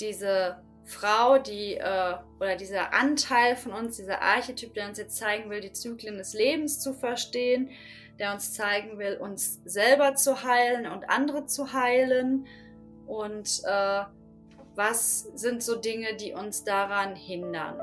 [0.00, 5.50] diese Frau, die äh, oder dieser Anteil von uns, dieser Archetyp, der uns jetzt zeigen
[5.50, 7.70] will, die Zyklen des Lebens zu verstehen,
[8.18, 12.46] der uns zeigen will, uns selber zu heilen und andere zu heilen.
[13.06, 14.02] Und äh,
[14.74, 17.80] was sind so Dinge, die uns daran hindern?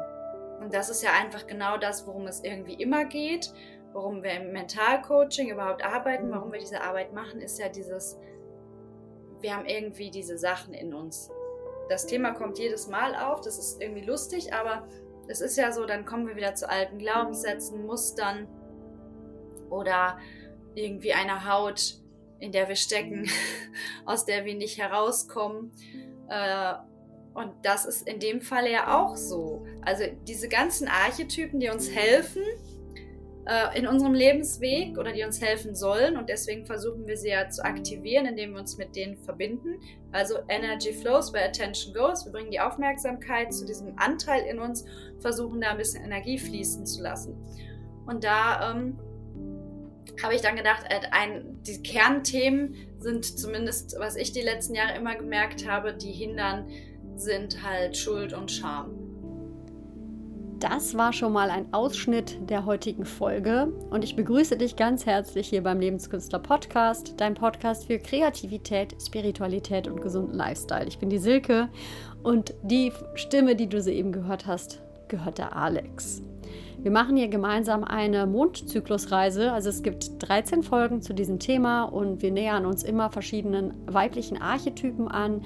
[0.59, 3.53] Und das ist ja einfach genau das, worum es irgendwie immer geht,
[3.93, 8.17] worum wir im Mentalcoaching überhaupt arbeiten, warum wir diese Arbeit machen, ist ja dieses,
[9.39, 11.29] wir haben irgendwie diese Sachen in uns.
[11.89, 14.87] Das Thema kommt jedes Mal auf, das ist irgendwie lustig, aber
[15.27, 18.47] es ist ja so, dann kommen wir wieder zu alten Glaubenssätzen, Mustern
[19.69, 20.17] oder
[20.75, 21.99] irgendwie einer Haut,
[22.39, 23.29] in der wir stecken,
[24.05, 25.71] aus der wir nicht herauskommen.
[26.29, 26.73] Äh,
[27.33, 29.65] und das ist in dem Fall ja auch so.
[29.83, 32.43] Also diese ganzen Archetypen, die uns helfen
[33.47, 36.17] äh, in unserem Lebensweg oder die uns helfen sollen.
[36.17, 39.79] Und deswegen versuchen wir sie ja zu aktivieren, indem wir uns mit denen verbinden.
[40.11, 42.25] Also Energy flows where attention goes.
[42.25, 44.85] Wir bringen die Aufmerksamkeit zu diesem Anteil in uns,
[45.19, 47.37] versuchen da ein bisschen Energie fließen zu lassen.
[48.05, 48.99] Und da ähm,
[50.21, 54.97] habe ich dann gedacht, äh, ein, die Kernthemen sind zumindest, was ich die letzten Jahre
[54.97, 56.69] immer gemerkt habe, die hindern
[57.15, 59.06] sind halt Schuld und Scham.
[60.59, 65.49] Das war schon mal ein Ausschnitt der heutigen Folge und ich begrüße dich ganz herzlich
[65.49, 70.87] hier beim Lebenskünstler Podcast, dein Podcast für Kreativität, Spiritualität und gesunden Lifestyle.
[70.87, 71.69] Ich bin die Silke
[72.23, 76.23] und die Stimme, die du soeben gehört hast, gehört der Alex.
[76.79, 79.51] Wir machen hier gemeinsam eine Mondzyklusreise.
[79.51, 84.39] Also es gibt 13 Folgen zu diesem Thema und wir nähern uns immer verschiedenen weiblichen
[84.39, 85.41] Archetypen an.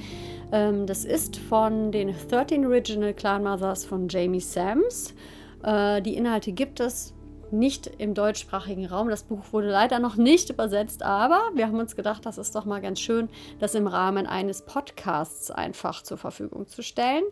[0.51, 5.13] Ähm, das ist von den 13 Original Clan Mothers von Jamie Sams.
[5.63, 7.13] Äh, die Inhalte gibt es
[7.51, 9.09] nicht im deutschsprachigen Raum.
[9.09, 12.65] Das Buch wurde leider noch nicht übersetzt, aber wir haben uns gedacht, das ist doch
[12.65, 13.29] mal ganz schön,
[13.59, 17.23] das im Rahmen eines Podcasts einfach zur Verfügung zu stellen.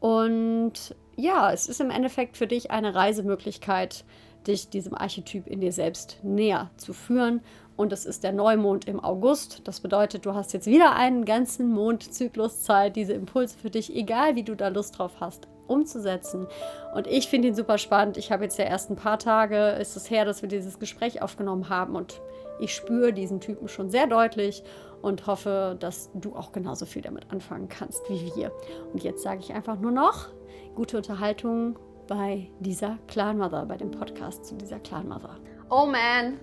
[0.00, 4.04] Und ja, es ist im Endeffekt für dich eine Reisemöglichkeit,
[4.46, 7.40] dich diesem Archetyp in dir selbst näher zu führen.
[7.76, 9.62] Und es ist der Neumond im August.
[9.64, 14.36] Das bedeutet, du hast jetzt wieder einen ganzen Mondzyklus Zeit, diese Impulse für dich, egal
[14.36, 16.46] wie du da Lust drauf hast, umzusetzen.
[16.94, 18.16] Und ich finde ihn super spannend.
[18.18, 21.22] Ich habe jetzt ja erst ein paar Tage, ist es her, dass wir dieses Gespräch
[21.22, 22.20] aufgenommen haben und
[22.60, 24.62] ich spüre diesen Typen schon sehr deutlich
[25.00, 28.52] und hoffe, dass du auch genauso viel damit anfangen kannst wie wir.
[28.92, 30.28] Und jetzt sage ich einfach nur noch
[30.74, 31.78] gute Unterhaltung
[32.08, 35.38] bei dieser Clan Mother, bei dem Podcast zu dieser Clan Mother.
[35.70, 36.40] Oh man,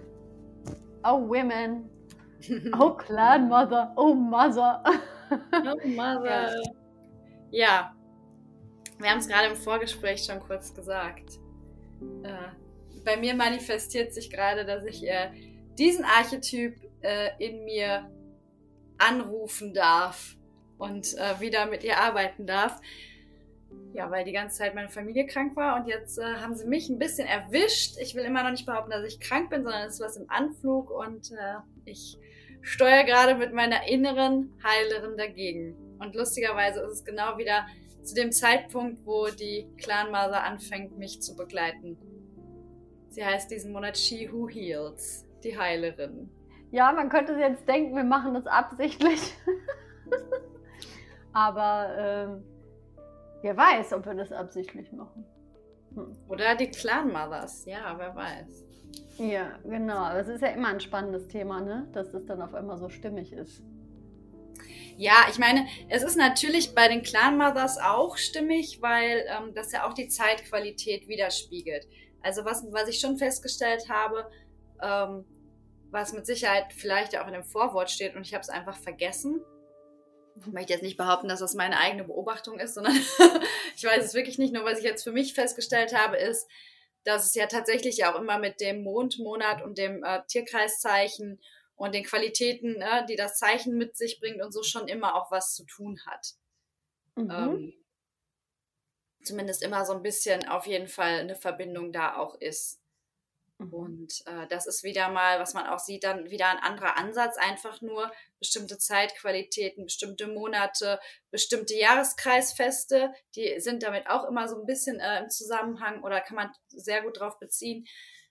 [1.03, 1.89] oh women,
[2.79, 4.83] oh Clan Mother, oh Mother.
[5.31, 6.61] oh Mother.
[7.51, 7.93] Ja,
[8.99, 11.39] wir haben es gerade im Vorgespräch schon kurz gesagt.
[12.23, 15.31] Äh, bei mir manifestiert sich gerade, dass ich äh,
[15.77, 18.11] diesen Archetyp äh, in mir
[18.97, 20.35] anrufen darf
[20.77, 21.05] und
[21.39, 22.81] wieder mit ihr arbeiten darf.
[23.93, 26.89] Ja, weil die ganze Zeit meine Familie krank war und jetzt äh, haben sie mich
[26.89, 27.97] ein bisschen erwischt.
[28.01, 30.29] Ich will immer noch nicht behaupten, dass ich krank bin, sondern es ist was im
[30.29, 32.17] Anflug und äh, ich
[32.61, 35.75] steuere gerade mit meiner inneren Heilerin dagegen.
[35.99, 37.65] Und lustigerweise ist es genau wieder
[38.03, 41.97] zu dem Zeitpunkt, wo die Clan Mother anfängt, mich zu begleiten.
[43.09, 46.29] Sie heißt diesen Monat She Who Heals, die Heilerin.
[46.71, 49.19] Ja, man könnte jetzt denken, wir machen das absichtlich.
[51.33, 52.43] Aber ähm,
[53.41, 55.25] wer weiß, ob wir das absichtlich machen.
[55.95, 56.15] Hm.
[56.27, 58.65] Oder die Clan Mothers, ja, wer weiß.
[59.17, 59.97] Ja, genau.
[59.97, 61.87] Aber es ist ja immer ein spannendes Thema, ne?
[61.93, 63.61] dass das dann auf einmal so stimmig ist.
[64.97, 69.71] Ja, ich meine, es ist natürlich bei den Clan Mothers auch stimmig, weil ähm, das
[69.71, 71.87] ja auch die Zeitqualität widerspiegelt.
[72.21, 74.29] Also was, was ich schon festgestellt habe,
[74.81, 75.25] ähm,
[75.91, 79.41] was mit Sicherheit vielleicht auch in dem Vorwort steht und ich habe es einfach vergessen.
[80.35, 82.95] Ich möchte jetzt nicht behaupten, dass das meine eigene Beobachtung ist, sondern
[83.75, 84.53] ich weiß es wirklich nicht.
[84.53, 86.47] Nur was ich jetzt für mich festgestellt habe, ist,
[87.03, 91.41] dass es ja tatsächlich auch immer mit dem Mondmonat und dem äh, Tierkreiszeichen
[91.75, 95.31] und den Qualitäten, äh, die das Zeichen mit sich bringt und so schon immer auch
[95.31, 96.33] was zu tun hat.
[97.15, 97.31] Mhm.
[97.31, 97.73] Ähm,
[99.23, 102.78] zumindest immer so ein bisschen auf jeden Fall eine Verbindung da auch ist.
[103.59, 103.73] Mhm.
[103.73, 107.37] Und äh, das ist wieder mal, was man auch sieht, dann wieder ein anderer Ansatz,
[107.37, 114.65] einfach nur bestimmte Zeitqualitäten, bestimmte Monate, bestimmte Jahreskreisfeste, die sind damit auch immer so ein
[114.65, 117.85] bisschen äh, im Zusammenhang oder kann man sehr gut darauf beziehen,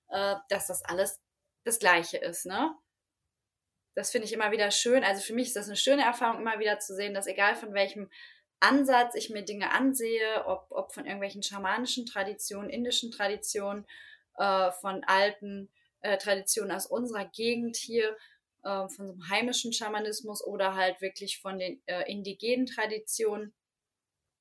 [0.09, 1.21] äh, dass das alles
[1.65, 2.75] das Gleiche ist, ne?
[3.95, 5.03] Das finde ich immer wieder schön.
[5.03, 7.75] Also für mich ist das eine schöne Erfahrung, immer wieder zu sehen, dass egal von
[7.75, 8.09] welchem
[8.61, 13.87] Ansatz ich mir Dinge ansehe, ob, ob von irgendwelchen schamanischen Traditionen, indischen Traditionen,
[14.39, 15.69] äh, von alten
[16.01, 18.17] äh, Traditionen aus unserer Gegend hier,
[18.63, 23.53] äh, von so einem heimischen Schamanismus oder halt wirklich von den äh, indigenen Traditionen.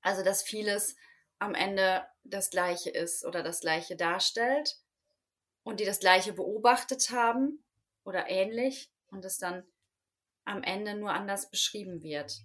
[0.01, 0.95] Also, dass vieles
[1.39, 4.77] am Ende das Gleiche ist oder das Gleiche darstellt
[5.63, 7.63] und die das Gleiche beobachtet haben
[8.03, 9.63] oder ähnlich und es dann
[10.45, 12.39] am Ende nur anders beschrieben wird.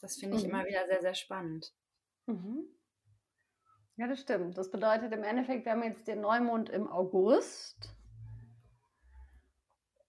[0.00, 0.50] Das finde ich mhm.
[0.50, 1.72] immer wieder sehr, sehr spannend.
[2.26, 2.66] Mhm.
[3.98, 4.56] Ja, das stimmt.
[4.56, 7.90] Das bedeutet im Endeffekt, wir haben jetzt den Neumond im August.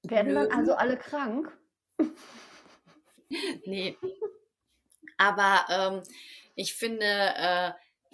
[0.03, 1.51] Werden dann also alle krank?
[3.65, 3.97] nee.
[5.17, 6.03] Aber ähm,
[6.53, 7.71] ich finde, äh,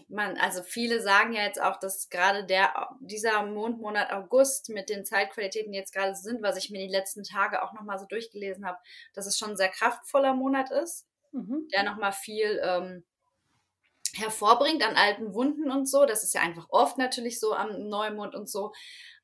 [0.08, 5.04] man, also viele sagen ja jetzt auch, dass gerade der, dieser Mondmonat August mit den
[5.04, 8.66] Zeitqualitäten die jetzt gerade sind, was ich mir die letzten Tage auch nochmal so durchgelesen
[8.66, 8.78] habe,
[9.14, 11.68] dass es schon ein sehr kraftvoller Monat ist, mhm.
[11.74, 13.04] der nochmal viel ähm,
[14.18, 16.06] hervorbringt an alten Wunden und so.
[16.06, 18.74] Das ist ja einfach oft natürlich so am Neumond und so.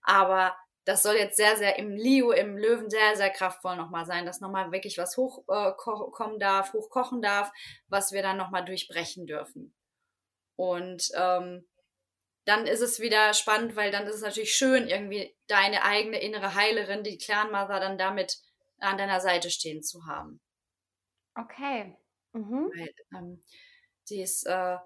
[0.01, 0.55] Aber
[0.85, 4.41] das soll jetzt sehr, sehr im Leo, im Löwen sehr, sehr kraftvoll nochmal sein, dass
[4.41, 7.51] nochmal wirklich was hochkommen äh, darf, hochkochen darf,
[7.87, 9.75] was wir dann nochmal durchbrechen dürfen.
[10.55, 11.67] Und ähm,
[12.45, 16.55] dann ist es wieder spannend, weil dann ist es natürlich schön, irgendwie deine eigene innere
[16.55, 18.39] Heilerin, die Clan Mother, dann damit
[18.79, 20.41] an deiner Seite stehen zu haben.
[21.35, 21.95] Okay.
[22.33, 22.71] Mhm.
[22.75, 23.43] Weil, ähm,
[24.11, 24.77] die ist, äh,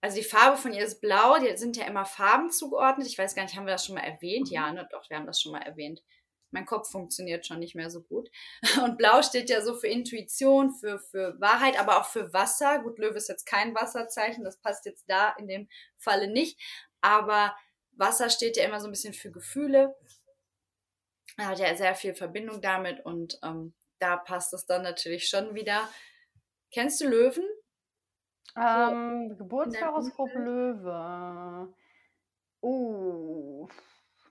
[0.00, 3.06] also die Farbe von ihr ist blau, die sind ja immer Farben zugeordnet.
[3.06, 4.50] Ich weiß gar nicht, haben wir das schon mal erwähnt?
[4.50, 4.74] Ja, mhm.
[4.74, 4.88] ne?
[4.90, 6.02] Doch, wir haben das schon mal erwähnt.
[6.50, 8.30] Mein Kopf funktioniert schon nicht mehr so gut.
[8.82, 12.78] Und blau steht ja so für Intuition, für, für Wahrheit, aber auch für Wasser.
[12.80, 15.68] Gut, Löwe ist jetzt kein Wasserzeichen, das passt jetzt da in dem
[15.98, 16.58] Falle nicht.
[17.00, 17.54] Aber
[17.92, 19.94] Wasser steht ja immer so ein bisschen für Gefühle.
[21.36, 25.54] Er hat ja sehr viel Verbindung damit und ähm, da passt es dann natürlich schon
[25.54, 25.88] wieder.
[26.72, 27.44] Kennst du Löwen?
[28.60, 31.68] Ähm, Geburtshoroskop Löwe.
[32.60, 33.68] Oh,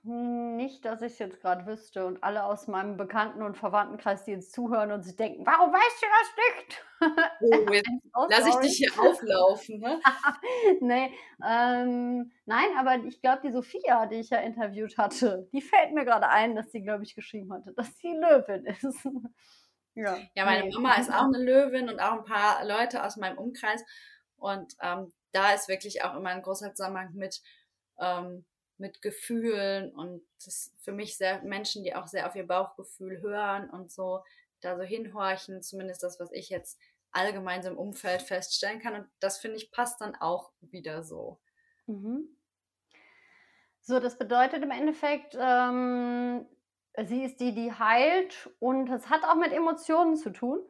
[0.08, 4.30] nicht, dass ich es jetzt gerade wüsste und alle aus meinem Bekannten- und Verwandtenkreis, die
[4.30, 6.84] jetzt zuhören und sich denken, warum weißt du das nicht?
[8.14, 10.00] Oh, jetzt lass ich dich hier auflaufen, ne?
[10.80, 11.12] nee,
[11.46, 16.04] ähm, nein, aber ich glaube, die Sophia, die ich ja interviewt hatte, die fällt mir
[16.04, 18.82] gerade ein, dass sie, glaube ich, geschrieben hatte, dass sie Löwin ist.
[19.94, 20.18] ja.
[20.34, 20.74] ja, meine nee.
[20.74, 23.84] Mama ist auch eine Löwin und auch ein paar Leute aus meinem Umkreis.
[24.38, 27.42] Und ähm, da ist wirklich auch immer ein großer Zusammenhang mit,
[27.98, 28.44] ähm,
[28.78, 33.68] mit Gefühlen und das für mich sehr Menschen, die auch sehr auf ihr Bauchgefühl hören
[33.70, 34.22] und so
[34.60, 36.78] da so hinhorchen, zumindest das, was ich jetzt
[37.10, 38.94] allgemein so im Umfeld feststellen kann.
[38.94, 41.40] Und das finde ich passt dann auch wieder so.
[41.86, 42.36] Mhm.
[43.80, 46.46] So, das bedeutet im Endeffekt, ähm,
[47.06, 50.60] sie ist die, die heilt und es hat auch mit Emotionen zu tun.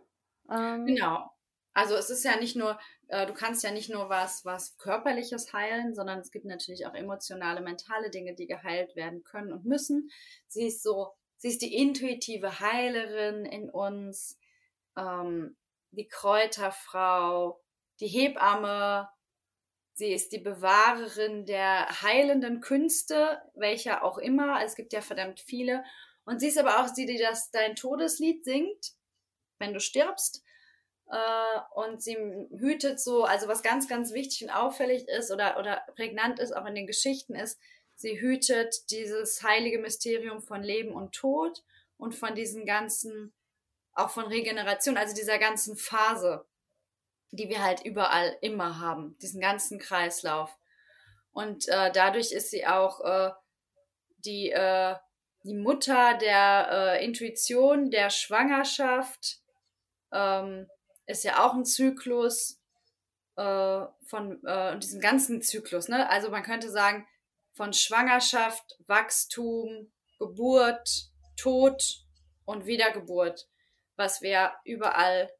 [0.50, 1.30] Ähm, genau.
[1.78, 2.76] Also es ist ja nicht nur,
[3.06, 6.94] äh, du kannst ja nicht nur was, was körperliches heilen, sondern es gibt natürlich auch
[6.94, 10.10] emotionale, mentale Dinge, die geheilt werden können und müssen.
[10.48, 14.40] Sie ist so, sie ist die intuitive Heilerin in uns,
[14.96, 15.56] ähm,
[15.92, 17.62] die Kräuterfrau,
[18.00, 19.08] die Hebamme.
[19.94, 24.64] Sie ist die Bewahrerin der heilenden Künste, welcher auch immer.
[24.64, 25.84] Es gibt ja verdammt viele.
[26.24, 28.94] Und sie ist aber auch die, die das dein Todeslied singt,
[29.60, 30.42] wenn du stirbst.
[31.10, 32.16] Äh, und sie
[32.58, 36.66] hütet so, also was ganz, ganz wichtig und auffällig ist oder, oder prägnant ist, auch
[36.66, 37.58] in den Geschichten ist,
[37.94, 41.64] sie hütet dieses heilige Mysterium von Leben und Tod
[41.96, 43.32] und von diesen ganzen,
[43.94, 46.46] auch von Regeneration, also dieser ganzen Phase,
[47.30, 50.56] die wir halt überall immer haben, diesen ganzen Kreislauf.
[51.32, 53.30] Und äh, dadurch ist sie auch äh,
[54.24, 54.94] die, äh,
[55.44, 59.40] die Mutter der äh, Intuition, der Schwangerschaft,
[60.12, 60.68] ähm,
[61.08, 62.60] ist ja auch ein Zyklus
[63.36, 65.88] äh, von äh, diesem ganzen Zyklus.
[65.88, 66.08] Ne?
[66.08, 67.06] Also man könnte sagen,
[67.54, 72.04] von Schwangerschaft, Wachstum, Geburt, Tod
[72.44, 73.48] und Wiedergeburt,
[73.96, 75.30] was wir überall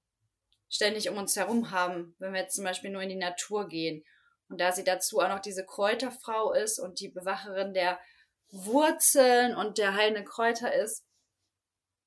[0.69, 4.05] ständig um uns herum haben, wenn wir jetzt zum Beispiel nur in die Natur gehen.
[4.49, 8.01] Und da sie dazu auch noch diese Kräuterfrau ist und die Bewacherin der
[8.51, 11.05] Wurzeln und der heilenden Kräuter ist,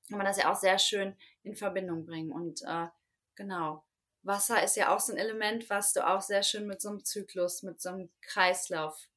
[0.08, 2.32] kann man das ja auch sehr schön in Verbindung bringen.
[2.32, 2.86] Und äh,
[3.36, 3.84] Genau.
[4.22, 7.04] Wasser ist ja auch so ein Element, was du auch sehr schön mit so einem
[7.04, 9.08] Zyklus, mit so einem Kreislauf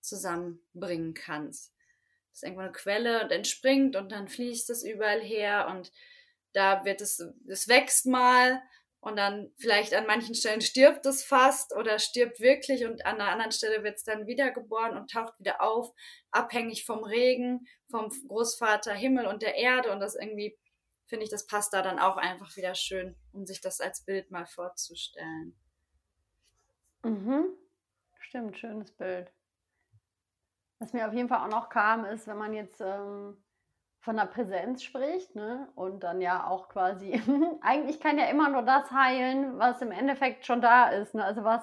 [0.00, 1.72] zusammenbringen kannst.
[2.30, 5.92] Das ist irgendwo eine Quelle und entspringt und dann fließt es überall her und
[6.52, 8.62] da wird es, es wächst mal
[9.00, 13.28] und dann vielleicht an manchen Stellen stirbt es fast oder stirbt wirklich und an der
[13.28, 15.92] anderen Stelle wird es dann wiedergeboren und taucht wieder auf,
[16.30, 20.56] abhängig vom Regen, vom Großvater Himmel und der Erde und das irgendwie
[21.12, 24.30] finde ich, das passt da dann auch einfach wieder schön, um sich das als Bild
[24.30, 25.54] mal vorzustellen.
[27.02, 27.48] Mhm.
[28.18, 29.30] Stimmt, schönes Bild.
[30.78, 33.36] Was mir auf jeden Fall auch noch kam, ist, wenn man jetzt ähm,
[34.00, 35.70] von der Präsenz spricht, ne?
[35.74, 37.12] Und dann ja auch quasi,
[37.60, 41.14] eigentlich kann ja immer nur das heilen, was im Endeffekt schon da ist.
[41.14, 41.22] Ne?
[41.22, 41.62] Also was,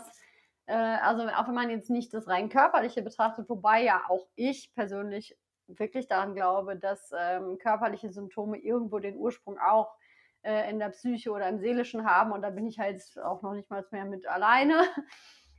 [0.67, 4.75] äh, also auch wenn man jetzt nicht das rein körperliche betrachtet, wobei ja auch ich
[4.75, 5.35] persönlich
[5.77, 9.95] wirklich daran glaube, dass ähm, körperliche Symptome irgendwo den Ursprung auch
[10.41, 12.31] äh, in der Psyche oder im Seelischen haben.
[12.31, 14.81] Und da bin ich halt auch noch nicht mal mehr mit alleine.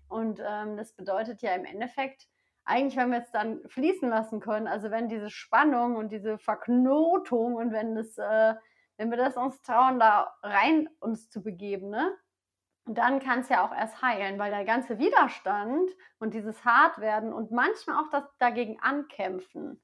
[0.08, 2.26] Und ähm, das bedeutet ja im Endeffekt,
[2.64, 7.54] eigentlich, wenn wir es dann fließen lassen können, also wenn diese Spannung und diese Verknotung
[7.54, 8.54] und wenn das, äh,
[8.96, 12.12] wenn wir das uns trauen, da rein uns zu begeben, ne?
[12.86, 17.50] dann kann es ja auch erst heilen, weil der ganze Widerstand und dieses Hartwerden und
[17.50, 19.80] manchmal auch das dagegen ankämpfen.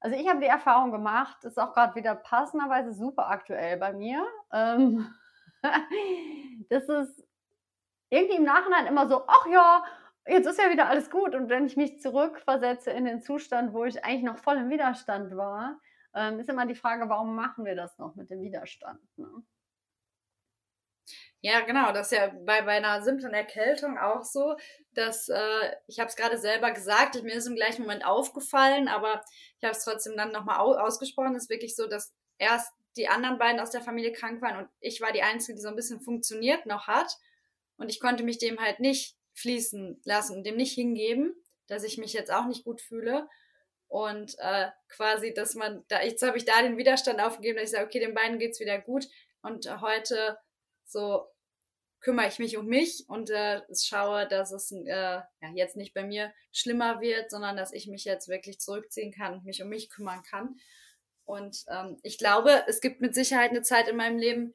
[0.00, 4.24] Also ich habe die Erfahrung gemacht, ist auch gerade wieder passenderweise super aktuell bei mir.
[4.52, 5.12] Ähm,
[6.70, 7.26] das ist
[8.10, 9.84] irgendwie im Nachhinein immer so, ach ja,
[10.26, 11.34] jetzt ist ja wieder alles gut.
[11.34, 15.36] Und wenn ich mich zurückversetze in den Zustand, wo ich eigentlich noch voll im Widerstand
[15.36, 15.80] war,
[16.14, 19.00] ähm, ist immer die Frage, warum machen wir das noch mit dem Widerstand?
[19.16, 19.28] Ne?
[21.40, 21.92] Ja, genau.
[21.92, 24.56] Das ist ja bei, bei einer simplen Erkältung auch so,
[24.94, 29.22] dass äh, ich habe es gerade selber gesagt, mir ist im gleichen Moment aufgefallen, aber
[29.58, 31.36] ich habe es trotzdem dann nochmal ausgesprochen.
[31.36, 34.68] Es ist wirklich so, dass erst die anderen beiden aus der Familie krank waren und
[34.80, 37.16] ich war die Einzige, die so ein bisschen funktioniert noch hat.
[37.76, 41.34] Und ich konnte mich dem halt nicht fließen lassen und dem nicht hingeben,
[41.68, 43.28] dass ich mich jetzt auch nicht gut fühle.
[43.86, 47.70] Und äh, quasi, dass man, da, jetzt habe ich da den Widerstand aufgegeben, dass ich
[47.70, 49.06] sage, okay, den beiden geht's wieder gut.
[49.42, 50.36] Und heute
[50.90, 51.26] so
[52.00, 56.04] kümmere ich mich um mich und äh, schaue, dass es äh, ja, jetzt nicht bei
[56.04, 59.90] mir schlimmer wird, sondern dass ich mich jetzt wirklich zurückziehen kann und mich um mich
[59.90, 60.56] kümmern kann.
[61.24, 64.54] Und ähm, ich glaube, es gibt mit Sicherheit eine Zeit in meinem Leben,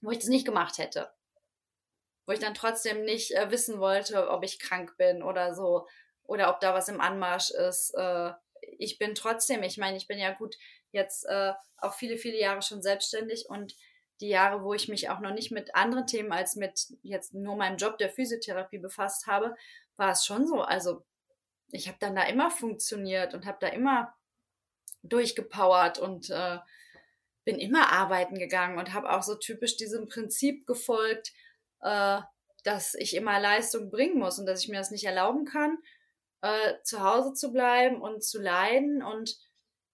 [0.00, 1.12] wo ich das nicht gemacht hätte
[2.30, 5.88] wo ich dann trotzdem nicht äh, wissen wollte, ob ich krank bin oder so
[6.22, 7.92] oder ob da was im Anmarsch ist.
[7.96, 8.30] Äh,
[8.78, 10.54] ich bin trotzdem, ich meine, ich bin ja gut
[10.92, 13.74] jetzt äh, auch viele, viele Jahre schon selbstständig und
[14.20, 17.56] die Jahre, wo ich mich auch noch nicht mit anderen Themen als mit jetzt nur
[17.56, 19.56] meinem Job der Physiotherapie befasst habe,
[19.96, 20.60] war es schon so.
[20.60, 21.04] Also
[21.70, 24.14] ich habe dann da immer funktioniert und habe da immer
[25.02, 26.58] durchgepowert und äh,
[27.44, 31.32] bin immer arbeiten gegangen und habe auch so typisch diesem Prinzip gefolgt,
[31.80, 32.20] äh,
[32.64, 35.78] dass ich immer Leistung bringen muss und dass ich mir das nicht erlauben kann,
[36.42, 39.02] äh, zu Hause zu bleiben und zu leiden.
[39.02, 39.38] Und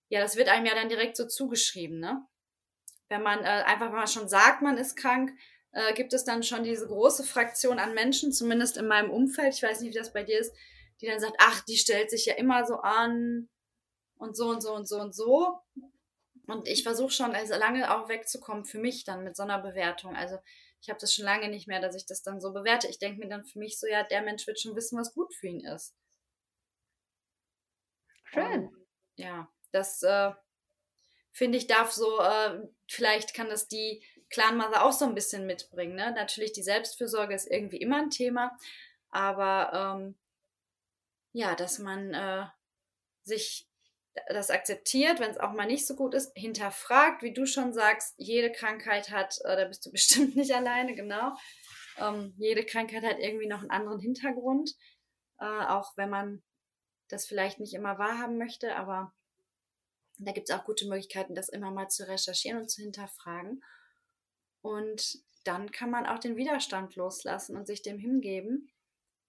[0.09, 2.27] ja, das wird einem ja dann direkt so zugeschrieben, ne?
[3.09, 5.33] Wenn man äh, einfach, man schon sagt, man ist krank,
[5.73, 9.63] äh, gibt es dann schon diese große Fraktion an Menschen, zumindest in meinem Umfeld, ich
[9.63, 10.55] weiß nicht, wie das bei dir ist,
[11.01, 13.49] die dann sagt, ach, die stellt sich ja immer so an
[14.17, 15.61] und so und so und so und so.
[16.47, 20.15] Und ich versuche schon also lange auch wegzukommen für mich dann mit so einer Bewertung.
[20.17, 20.39] Also
[20.81, 22.87] ich habe das schon lange nicht mehr, dass ich das dann so bewerte.
[22.87, 25.35] Ich denke mir dann für mich so, ja, der Mensch wird schon wissen, was gut
[25.35, 25.95] für ihn ist.
[28.25, 28.69] Schön.
[28.69, 28.87] Und,
[29.17, 30.33] ja, das äh,
[31.37, 35.95] finde ich darf so, äh, vielleicht kann das die Clanmother auch so ein bisschen mitbringen.
[35.95, 36.11] Ne?
[36.13, 38.57] Natürlich, die Selbstfürsorge ist irgendwie immer ein Thema,
[39.11, 40.19] aber ähm,
[41.33, 42.47] ja, dass man äh,
[43.23, 43.69] sich
[44.29, 48.15] das akzeptiert, wenn es auch mal nicht so gut ist, hinterfragt, wie du schon sagst,
[48.17, 51.37] jede Krankheit hat, äh, da bist du bestimmt nicht alleine, genau.
[51.99, 54.73] Ähm, jede Krankheit hat irgendwie noch einen anderen Hintergrund,
[55.39, 56.43] äh, auch wenn man
[57.09, 59.13] das vielleicht nicht immer wahrhaben möchte, aber
[60.19, 63.63] da gibt es auch gute Möglichkeiten, das immer mal zu recherchieren und zu hinterfragen.
[64.63, 68.71] Und dann kann man auch den Widerstand loslassen und sich dem hingeben.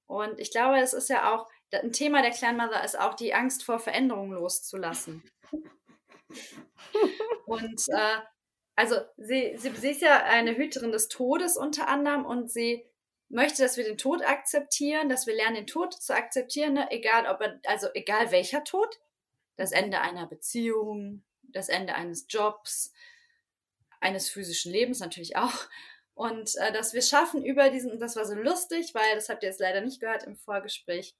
[0.07, 3.63] Und ich glaube, es ist ja auch, ein Thema der Clanmother ist auch die Angst
[3.63, 5.29] vor Veränderungen loszulassen.
[7.45, 8.19] und äh,
[8.75, 12.85] also sie, sie, sie ist ja eine Hüterin des Todes unter anderem und sie
[13.29, 16.87] möchte, dass wir den Tod akzeptieren, dass wir lernen, den Tod zu akzeptieren, ne?
[16.91, 18.87] egal ob er, also egal welcher Tod,
[19.57, 22.93] das Ende einer Beziehung, das Ende eines Jobs,
[23.99, 25.67] eines physischen Lebens natürlich auch.
[26.13, 29.49] Und äh, dass wir schaffen über diesen, das war so lustig, weil das habt ihr
[29.49, 31.15] jetzt leider nicht gehört im Vorgespräch,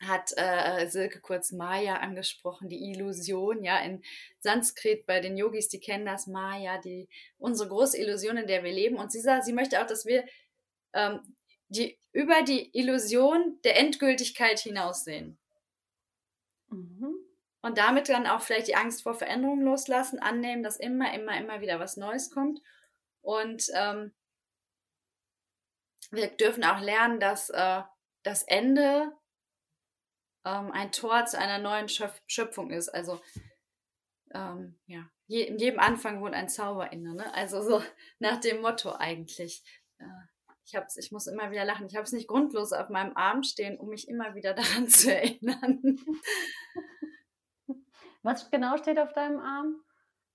[0.00, 4.02] hat äh, Silke kurz Maya angesprochen, die Illusion, ja, in
[4.40, 8.72] Sanskrit bei den Yogis, die kennen das Maya, die unsere große Illusion, in der wir
[8.72, 8.96] leben.
[8.96, 10.24] Und sie sagt, sie möchte auch, dass wir
[10.92, 11.20] ähm,
[11.68, 15.38] die über die Illusion der Endgültigkeit hinaussehen.
[16.68, 17.13] Mhm.
[17.64, 21.62] Und damit dann auch vielleicht die Angst vor Veränderung loslassen, annehmen, dass immer, immer, immer
[21.62, 22.60] wieder was Neues kommt.
[23.22, 24.12] Und ähm,
[26.10, 27.80] wir dürfen auch lernen, dass äh,
[28.22, 29.10] das Ende
[30.44, 32.90] ähm, ein Tor zu einer neuen Schöpf Schöpfung ist.
[32.90, 33.22] Also
[34.34, 37.14] ähm, ja, Je in jedem Anfang wohnt ein Zauber inne.
[37.14, 37.32] Ne?
[37.32, 37.82] Also so
[38.18, 39.64] nach dem Motto eigentlich.
[39.98, 40.04] Äh,
[40.66, 41.86] ich, hab's, ich muss immer wieder lachen.
[41.86, 45.14] Ich habe es nicht grundlos auf meinem Arm stehen, um mich immer wieder daran zu
[45.14, 45.98] erinnern.
[48.24, 49.80] Was genau steht auf deinem Arm?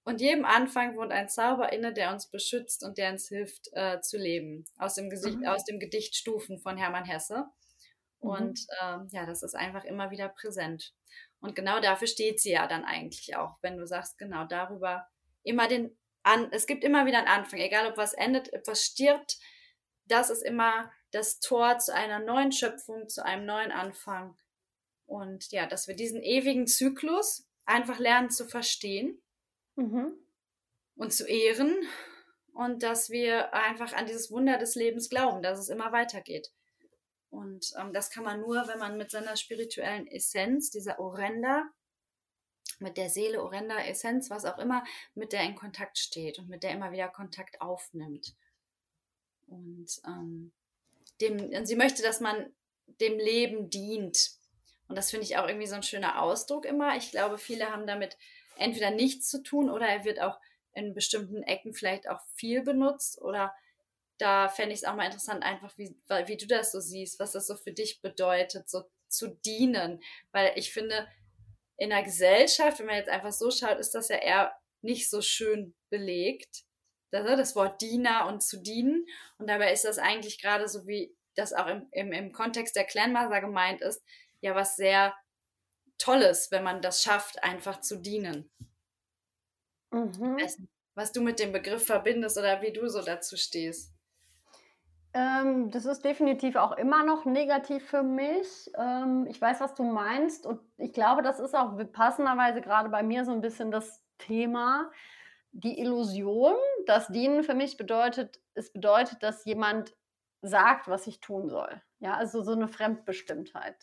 [0.04, 4.00] Und jedem Anfang wohnt ein Zauber inne, der uns beschützt und der uns hilft äh,
[4.00, 4.66] zu leben.
[4.78, 5.48] Aus dem, Gesicht, mhm.
[5.48, 7.46] aus dem Gedicht Stufen von Hermann Hesse.
[8.22, 8.30] Mhm.
[8.30, 10.94] Und ähm, ja, das ist einfach immer wieder präsent.
[11.42, 15.08] Und genau dafür steht sie ja dann eigentlich auch, wenn du sagst, genau darüber
[15.44, 18.84] immer den an, es gibt immer wieder einen Anfang, egal ob was endet, ob was
[18.84, 19.38] stirbt,
[20.06, 24.38] das ist immer das Tor zu einer neuen Schöpfung, zu einem neuen Anfang.
[25.06, 29.22] Und ja, dass wir diesen ewigen Zyklus einfach lernen zu verstehen
[29.76, 30.14] mhm.
[30.96, 31.76] und zu ehren
[32.54, 36.52] und dass wir einfach an dieses Wunder des Lebens glauben, dass es immer weitergeht.
[37.30, 41.70] Und ähm, das kann man nur, wenn man mit seiner spirituellen Essenz, dieser Orenda,
[42.80, 44.84] mit der Seele, Orenda, Essenz, was auch immer,
[45.14, 48.36] mit der in Kontakt steht und mit der immer wieder Kontakt aufnimmt.
[49.48, 50.52] Und ähm,
[51.22, 52.54] dem, sie möchte, dass man
[53.00, 54.39] dem Leben dient.
[54.90, 56.98] Und das finde ich auch irgendwie so ein schöner Ausdruck immer.
[56.98, 58.18] Ich glaube, viele haben damit
[58.58, 60.38] entweder nichts zu tun oder er wird auch
[60.74, 63.54] in bestimmten Ecken vielleicht auch viel benutzt oder
[64.18, 67.32] da fände ich es auch mal interessant, einfach wie, wie du das so siehst, was
[67.32, 70.02] das so für dich bedeutet, so zu dienen.
[70.32, 71.08] Weil ich finde,
[71.78, 75.22] in der Gesellschaft, wenn man jetzt einfach so schaut, ist das ja eher nicht so
[75.22, 76.64] schön belegt.
[77.12, 79.06] Das, das Wort Diener und zu dienen.
[79.38, 82.84] Und dabei ist das eigentlich gerade so, wie das auch im, im, im Kontext der
[82.84, 84.04] Clanmaster gemeint ist,
[84.42, 85.14] ja was sehr
[85.98, 88.50] Tolles, wenn man das schafft, einfach zu dienen.
[89.92, 90.38] Mhm.
[90.96, 93.94] Was du mit dem Begriff verbindest oder wie du so dazu stehst.
[95.14, 98.70] Ähm, das ist definitiv auch immer noch negativ für mich.
[98.78, 103.02] Ähm, ich weiß, was du meinst und ich glaube, das ist auch passenderweise gerade bei
[103.02, 104.92] mir so ein bisschen das Thema.
[105.52, 106.54] Die Illusion,
[106.86, 109.96] dass Dienen für mich bedeutet, es bedeutet, dass jemand
[110.44, 111.82] sagt, was ich tun soll.
[112.00, 113.76] Ja, also so eine Fremdbestimmtheit.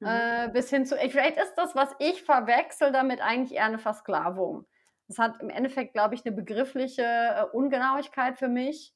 [0.00, 0.06] Mhm.
[0.06, 4.66] Äh, bis hin zu, vielleicht ist das, was ich verwechsel, damit eigentlich eher eine Versklavung.
[5.08, 8.94] Das hat im Endeffekt, glaube ich, eine begriffliche äh, Ungenauigkeit für mich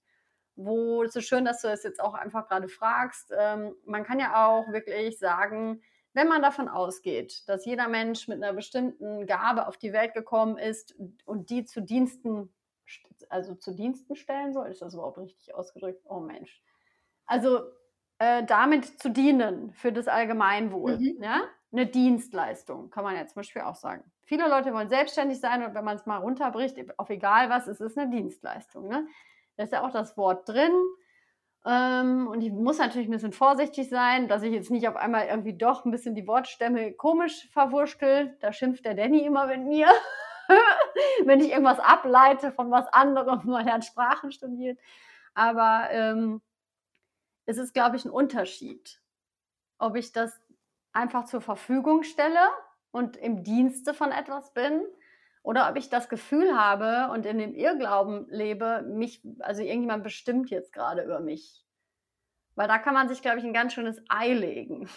[0.58, 3.32] wo es ist schön, dass du es jetzt auch einfach gerade fragst.
[3.36, 5.80] Ähm, man kann ja auch wirklich sagen,
[6.14, 10.58] wenn man davon ausgeht, dass jeder Mensch mit einer bestimmten Gabe auf die Welt gekommen
[10.58, 12.52] ist und die zu Diensten,
[13.28, 16.04] also zu Diensten stellen soll, ist das überhaupt richtig ausgedrückt?
[16.08, 16.60] Oh Mensch.
[17.24, 17.60] Also
[18.18, 21.22] äh, damit zu dienen für das Allgemeinwohl, mhm.
[21.22, 21.42] ja?
[21.72, 24.02] eine Dienstleistung, kann man ja zum Beispiel auch sagen.
[24.24, 27.80] Viele Leute wollen selbstständig sein und wenn man es mal runterbricht, auf egal was, es
[27.80, 28.88] ist eine Dienstleistung.
[28.88, 29.06] Ne?
[29.56, 30.72] Da ist ja auch das Wort drin.
[31.66, 35.26] Ähm, und ich muss natürlich ein bisschen vorsichtig sein, dass ich jetzt nicht auf einmal
[35.26, 38.36] irgendwie doch ein bisschen die Wortstämme komisch verwurschtel.
[38.40, 39.88] Da schimpft der Danny immer mit mir,
[41.24, 44.78] wenn ich irgendwas ableite von was anderem, weil er hat Sprachen studiert.
[45.34, 46.40] Aber ähm,
[47.48, 49.00] es ist, glaube ich, ein Unterschied,
[49.78, 50.38] ob ich das
[50.92, 52.46] einfach zur Verfügung stelle
[52.90, 54.84] und im Dienste von etwas bin
[55.42, 60.50] oder ob ich das Gefühl habe und in dem Irrglauben lebe, mich, also irgendjemand bestimmt
[60.50, 61.64] jetzt gerade über mich.
[62.54, 64.90] Weil da kann man sich, glaube ich, ein ganz schönes Ei legen.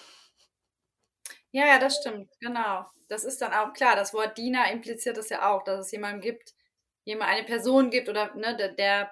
[1.52, 2.86] Ja, ja, das stimmt, genau.
[3.08, 3.96] Das ist dann auch klar.
[3.96, 6.54] Das Wort Diener impliziert das ja auch, dass es jemanden gibt,
[7.06, 9.12] jemand eine Person gibt oder ne, der, der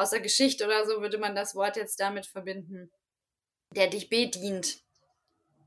[0.00, 2.90] aus der Geschichte oder so würde man das Wort jetzt damit verbinden,
[3.74, 4.78] der dich bedient.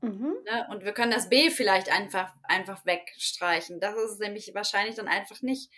[0.00, 0.36] Mhm.
[0.44, 0.66] Ne?
[0.70, 3.80] Und wir können das B vielleicht einfach, einfach wegstreichen.
[3.80, 5.70] Das ist nämlich wahrscheinlich dann einfach nicht,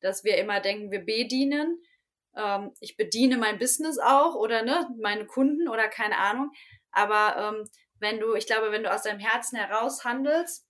[0.00, 1.82] dass wir immer denken, wir bedienen.
[2.36, 6.50] Ähm, ich bediene mein Business auch oder ne, meine Kunden oder keine Ahnung.
[6.92, 10.63] Aber ähm, wenn du, ich glaube, wenn du aus deinem Herzen heraus handelst,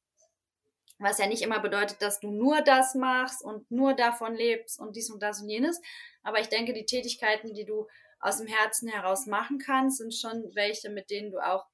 [0.99, 4.97] was ja nicht immer bedeutet, dass du nur das machst und nur davon lebst und
[4.97, 5.81] dies und das und jenes.
[6.23, 7.87] Aber ich denke, die Tätigkeiten, die du
[8.21, 11.67] aus dem Herzen heraus machen kannst, sind schon welche, mit denen du auch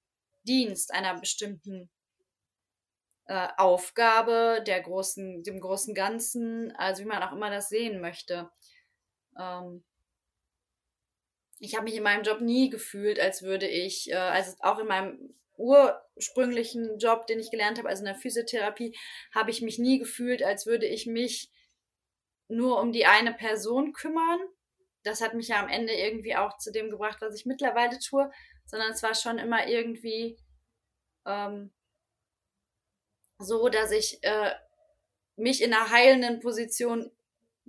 [0.42, 1.90] Dienst einer bestimmten
[3.26, 8.50] äh, Aufgabe, der großen, dem großen Ganzen, also wie man auch immer das sehen möchte.
[9.38, 9.84] Ähm,
[11.60, 14.86] ich habe mich in meinem Job nie gefühlt, als würde ich, äh, also auch in
[14.86, 18.96] meinem ursprünglichen Job, den ich gelernt habe, also in der Physiotherapie,
[19.34, 21.50] habe ich mich nie gefühlt, als würde ich mich
[22.48, 24.40] nur um die eine Person kümmern.
[25.02, 28.30] Das hat mich ja am Ende irgendwie auch zu dem gebracht, was ich mittlerweile tue
[28.70, 30.38] sondern es war schon immer irgendwie
[31.26, 31.72] ähm,
[33.38, 34.54] so, dass ich äh,
[35.36, 37.10] mich in einer heilenden Position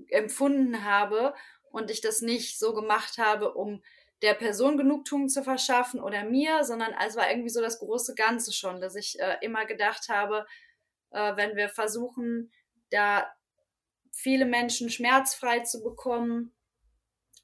[0.09, 1.33] empfunden habe
[1.71, 3.83] und ich das nicht so gemacht habe, um
[4.21, 8.53] der Person Genugtuung zu verschaffen oder mir, sondern es war irgendwie so das große Ganze
[8.53, 10.45] schon, dass ich äh, immer gedacht habe,
[11.11, 12.51] äh, wenn wir versuchen,
[12.91, 13.31] da
[14.11, 16.53] viele Menschen schmerzfrei zu bekommen,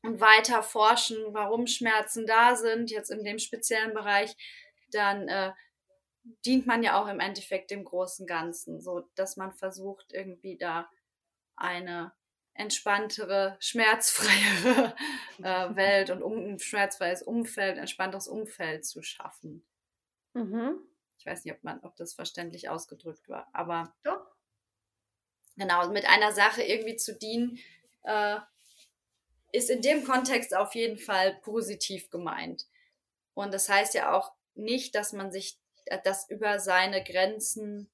[0.03, 4.35] und weiter forschen, warum Schmerzen da sind, jetzt in dem speziellen Bereich,
[4.91, 5.51] dann äh,
[6.45, 10.89] dient man ja auch im Endeffekt dem großen Ganzen, so dass man versucht, irgendwie da
[11.55, 12.13] eine
[12.57, 14.95] entspanntere, schmerzfreiere
[15.39, 19.65] äh, Welt und um, ein schmerzfreies Umfeld, entspannteres Umfeld zu schaffen.
[20.33, 20.79] Mhm.
[21.19, 24.25] Ich weiß nicht, ob, man, ob das verständlich ausgedrückt war, aber Doch.
[25.55, 27.59] genau, mit einer Sache irgendwie zu dienen,
[28.03, 28.37] äh,
[29.51, 32.67] ist in dem Kontext auf jeden Fall positiv gemeint.
[33.33, 37.89] Und das heißt ja auch nicht, dass man sich äh, das über seine Grenzen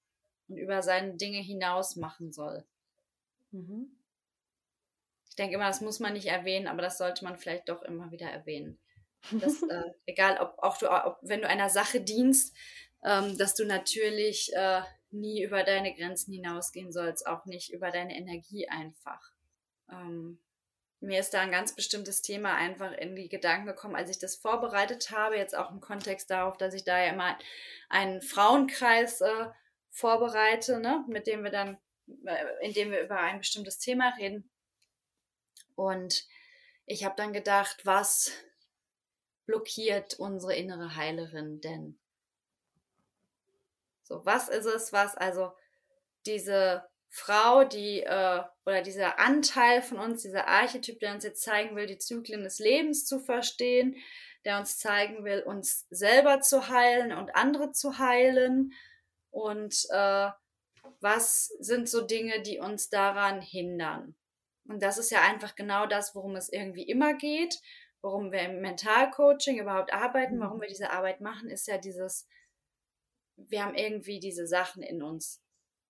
[0.47, 2.65] und über seine Dinge hinaus machen soll.
[3.51, 3.95] Mhm.
[5.33, 8.11] Ich denke immer, das muss man nicht erwähnen, aber das sollte man vielleicht doch immer
[8.11, 8.77] wieder erwähnen.
[9.31, 12.55] Dass, äh, egal, ob auch du, ob, wenn du einer Sache dienst,
[13.03, 18.15] ähm, dass du natürlich äh, nie über deine Grenzen hinausgehen sollst, auch nicht über deine
[18.15, 19.31] Energie einfach.
[19.91, 20.37] Ähm,
[20.99, 24.35] mir ist da ein ganz bestimmtes Thema einfach in die Gedanken gekommen, als ich das
[24.35, 27.39] vorbereitet habe, jetzt auch im Kontext darauf, dass ich da ja immer
[27.89, 29.47] einen Frauenkreis äh,
[29.89, 31.79] vorbereite, ne, mit dem wir dann,
[32.23, 34.47] äh, in dem wir über ein bestimmtes Thema reden.
[35.75, 36.27] Und
[36.85, 38.31] ich habe dann gedacht, was
[39.45, 41.97] blockiert unsere innere Heilerin denn?
[44.03, 45.53] So, was ist es, was also
[46.25, 51.75] diese Frau, die äh, oder dieser Anteil von uns, dieser Archetyp, der uns jetzt zeigen
[51.75, 53.95] will, die Zyklen des Lebens zu verstehen,
[54.45, 58.73] der uns zeigen will, uns selber zu heilen und andere zu heilen.
[59.29, 60.29] Und äh,
[60.99, 64.15] was sind so Dinge, die uns daran hindern?
[64.65, 67.59] Und das ist ja einfach genau das, worum es irgendwie immer geht,
[68.01, 72.27] worum wir im Mentalcoaching überhaupt arbeiten, warum wir diese Arbeit machen, ist ja dieses,
[73.35, 75.43] wir haben irgendwie diese Sachen in uns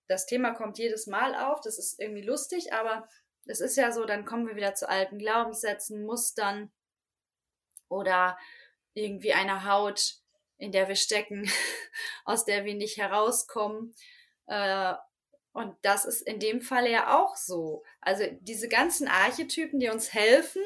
[0.08, 3.08] das Thema kommt jedes Mal auf, das ist irgendwie lustig, aber
[3.46, 6.72] es ist ja so, dann kommen wir wieder zu alten Glaubenssätzen, Mustern
[7.88, 8.38] oder
[8.94, 10.16] irgendwie einer Haut,
[10.56, 11.50] in der wir stecken,
[12.24, 13.94] aus der wir nicht herauskommen.
[14.46, 14.94] Äh,
[15.54, 17.84] und das ist in dem Fall ja auch so.
[18.00, 20.62] Also diese ganzen Archetypen, die uns helfen,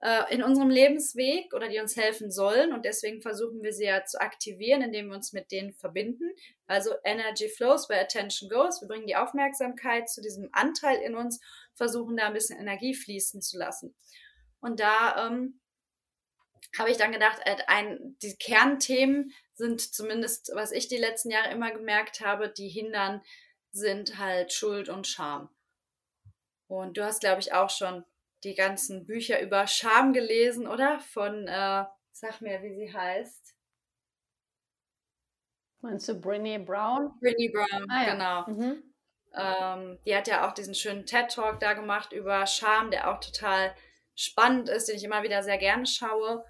[0.00, 2.72] äh, in unserem Lebensweg oder die uns helfen sollen.
[2.72, 6.30] Und deswegen versuchen wir sie ja zu aktivieren, indem wir uns mit denen verbinden.
[6.68, 8.80] Also Energy flows where attention goes.
[8.80, 11.40] Wir bringen die Aufmerksamkeit zu diesem Anteil in uns,
[11.74, 13.96] versuchen da ein bisschen Energie fließen zu lassen.
[14.60, 15.60] Und da ähm,
[16.78, 21.50] habe ich dann gedacht, äh, ein, die Kernthemen sind zumindest, was ich die letzten Jahre
[21.50, 23.20] immer gemerkt habe, die hindern,
[23.72, 25.48] sind halt Schuld und Scham.
[26.66, 28.04] Und du hast, glaube ich, auch schon
[28.44, 31.00] die ganzen Bücher über Scham gelesen, oder?
[31.00, 33.54] Von, äh, sag mir, wie sie heißt.
[35.82, 37.18] Meinst du Brene Brown?
[37.20, 38.12] Brene Brown, ah, ja.
[38.12, 38.46] genau.
[38.48, 38.82] Mhm.
[39.34, 43.74] Ähm, die hat ja auch diesen schönen TED-Talk da gemacht über Scham, der auch total
[44.14, 46.44] spannend ist, den ich immer wieder sehr gerne schaue.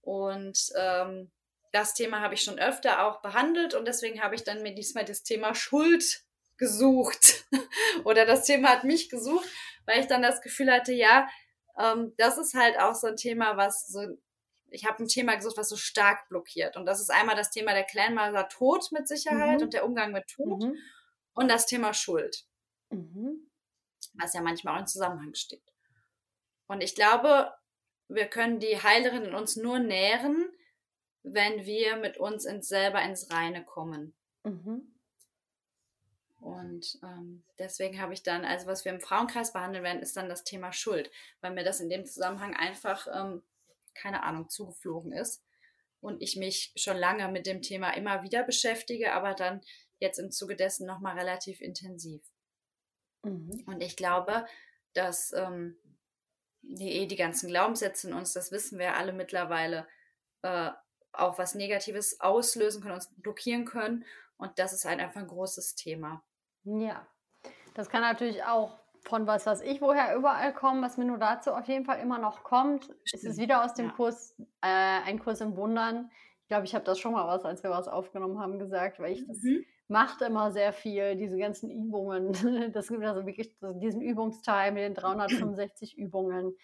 [0.00, 1.30] Und ähm,
[1.70, 5.04] das Thema habe ich schon öfter auch behandelt und deswegen habe ich dann mir diesmal
[5.04, 6.24] das Thema Schuld
[6.56, 7.44] gesucht.
[8.04, 9.48] Oder das Thema hat mich gesucht
[9.86, 11.28] weil ich dann das Gefühl hatte, ja,
[11.78, 14.00] ähm, das ist halt auch so ein Thema, was so,
[14.70, 16.76] ich habe ein Thema gesucht, was so stark blockiert.
[16.76, 19.64] Und das ist einmal das Thema der Clanmother Tod mit Sicherheit mhm.
[19.64, 20.76] und der Umgang mit Tod mhm.
[21.34, 22.44] und das Thema Schuld.
[22.90, 23.50] Mhm.
[24.14, 25.62] Was ja manchmal auch im Zusammenhang steht.
[26.66, 27.52] Und ich glaube,
[28.08, 30.50] wir können die Heilerin in uns nur nähren,
[31.22, 34.14] wenn wir mit uns ins, selber ins Reine kommen.
[34.44, 34.94] Mhm.
[36.42, 40.28] Und ähm, deswegen habe ich dann, also was wir im Frauenkreis behandeln werden, ist dann
[40.28, 41.08] das Thema Schuld,
[41.40, 43.42] weil mir das in dem Zusammenhang einfach, ähm,
[43.94, 45.44] keine Ahnung, zugeflogen ist.
[46.00, 49.60] Und ich mich schon lange mit dem Thema immer wieder beschäftige, aber dann
[50.00, 52.22] jetzt im Zuge dessen nochmal relativ intensiv.
[53.22, 53.62] Mhm.
[53.66, 54.44] Und ich glaube,
[54.94, 55.78] dass ähm,
[56.62, 59.86] die, die ganzen Glaubenssätze in uns, das wissen wir alle mittlerweile,
[60.42, 60.70] äh,
[61.12, 64.04] auch was Negatives auslösen können, uns blockieren können.
[64.38, 66.24] Und das ist halt einfach ein großes Thema.
[66.64, 67.06] Ja,
[67.74, 71.52] das kann natürlich auch von was, was ich woher überall kommen, was mir nur dazu
[71.52, 72.88] auf jeden Fall immer noch kommt.
[73.12, 73.92] Es ist wieder aus dem ja.
[73.92, 76.10] Kurs, äh, ein Kurs im Wundern.
[76.42, 79.12] Ich glaube, ich habe das schon mal was, als wir was aufgenommen haben, gesagt, weil
[79.12, 79.64] ich das mhm.
[79.88, 82.32] macht immer sehr viel, diese ganzen Übungen.
[82.72, 86.54] Das gibt also wirklich diesen Übungsteil mit den 365 Übungen.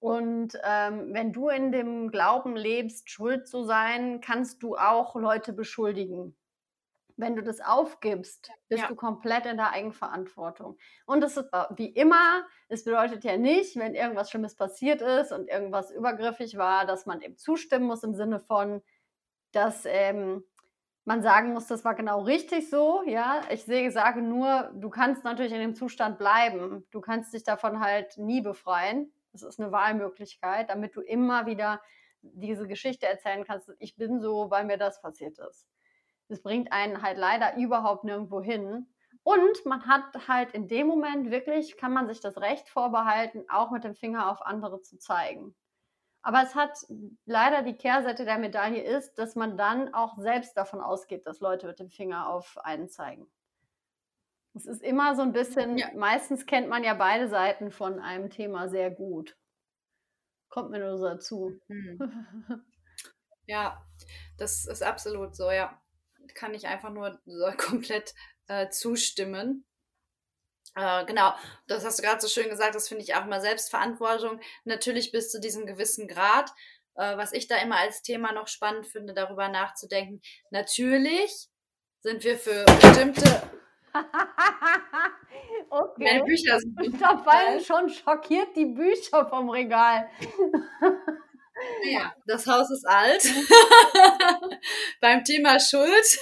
[0.00, 5.52] Und ähm, wenn du in dem Glauben lebst, schuld zu sein, kannst du auch Leute
[5.52, 6.36] beschuldigen
[7.18, 8.88] wenn du das aufgibst, bist ja.
[8.88, 10.78] du komplett in der Eigenverantwortung.
[11.04, 15.48] Und es ist wie immer, es bedeutet ja nicht, wenn irgendwas Schlimmes passiert ist und
[15.48, 18.82] irgendwas übergriffig war, dass man eben zustimmen muss im Sinne von,
[19.50, 20.44] dass ähm,
[21.04, 23.02] man sagen muss, das war genau richtig so.
[23.04, 26.86] Ja, ich sehe, sage nur, du kannst natürlich in dem Zustand bleiben.
[26.92, 29.12] Du kannst dich davon halt nie befreien.
[29.32, 31.80] Das ist eine Wahlmöglichkeit, damit du immer wieder
[32.22, 33.72] diese Geschichte erzählen kannst.
[33.80, 35.66] Ich bin so, weil mir das passiert ist.
[36.28, 38.86] Es bringt einen halt leider überhaupt nirgendwo hin.
[39.22, 43.70] Und man hat halt in dem Moment wirklich, kann man sich das Recht vorbehalten, auch
[43.70, 45.54] mit dem Finger auf andere zu zeigen.
[46.22, 46.78] Aber es hat
[47.24, 51.66] leider die Kehrseite der Medaille ist, dass man dann auch selbst davon ausgeht, dass Leute
[51.66, 53.30] mit dem Finger auf einen zeigen.
[54.54, 55.88] Es ist immer so ein bisschen, ja.
[55.94, 59.36] meistens kennt man ja beide Seiten von einem Thema sehr gut.
[60.48, 61.58] Kommt mir nur so dazu.
[61.68, 62.64] Mhm.
[63.46, 63.82] Ja,
[64.36, 65.80] das ist absolut so, ja.
[66.34, 67.20] Kann ich einfach nur
[67.56, 68.14] komplett
[68.46, 69.64] äh, zustimmen.
[70.74, 71.34] Äh, genau,
[71.66, 74.40] das hast du gerade so schön gesagt, das finde ich auch mal Selbstverantwortung.
[74.64, 76.50] Natürlich bis zu diesem gewissen Grad.
[76.94, 80.20] Äh, was ich da immer als Thema noch spannend finde, darüber nachzudenken.
[80.50, 81.48] Natürlich
[82.00, 83.42] sind wir für bestimmte.
[85.70, 86.04] okay.
[86.04, 86.76] Meine Bücher sind.
[87.00, 90.08] Da fallen schon schockiert die Bücher vom Regal.
[91.84, 93.22] Ja, das Haus ist alt.
[95.00, 96.18] Beim Thema Schuld.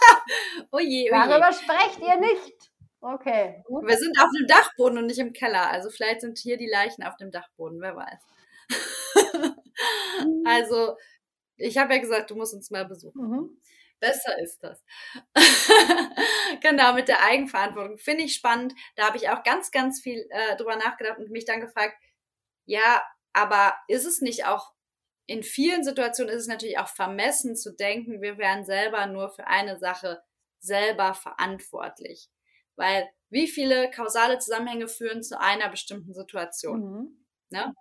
[0.70, 1.10] oje, oje.
[1.10, 2.70] Darüber sprecht ihr nicht.
[3.00, 3.62] Okay.
[3.68, 5.70] Wir sind auf dem Dachboden und nicht im Keller.
[5.70, 8.20] Also vielleicht sind hier die Leichen auf dem Dachboden, wer weiß.
[10.44, 10.96] also,
[11.56, 13.22] ich habe ja gesagt, du musst uns mal besuchen.
[13.22, 13.60] Mhm.
[14.00, 14.82] Besser ist das.
[16.62, 17.98] genau, mit der Eigenverantwortung.
[17.98, 18.74] Finde ich spannend.
[18.96, 21.94] Da habe ich auch ganz, ganz viel äh, drüber nachgedacht und mich dann gefragt,
[22.64, 24.72] ja, aber ist es nicht auch
[25.30, 29.46] in vielen Situationen ist es natürlich auch vermessen zu denken, wir wären selber nur für
[29.46, 30.20] eine Sache
[30.58, 32.28] selber verantwortlich.
[32.74, 36.80] Weil wie viele kausale Zusammenhänge führen zu einer bestimmten Situation?
[36.80, 37.26] Mhm.
[37.50, 37.72] Ne?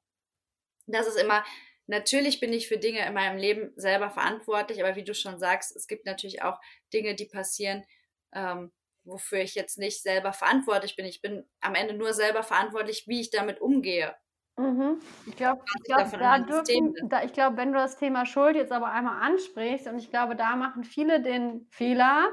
[0.85, 1.43] Das ist immer,
[1.87, 5.75] natürlich bin ich für Dinge in meinem Leben selber verantwortlich, aber wie du schon sagst,
[5.75, 6.59] es gibt natürlich auch
[6.93, 7.83] Dinge, die passieren,
[8.31, 8.71] ähm,
[9.05, 11.07] wofür ich jetzt nicht selber verantwortlich bin.
[11.07, 14.15] Ich bin am Ende nur selber verantwortlich, wie ich damit umgehe.
[14.59, 14.97] Mhm.
[15.25, 18.91] Ich glaube, glaub, da dürfen, da, ich glaube, wenn du das Thema Schuld jetzt aber
[18.91, 22.27] einmal ansprichst, und ich glaube, da machen viele den Fehler,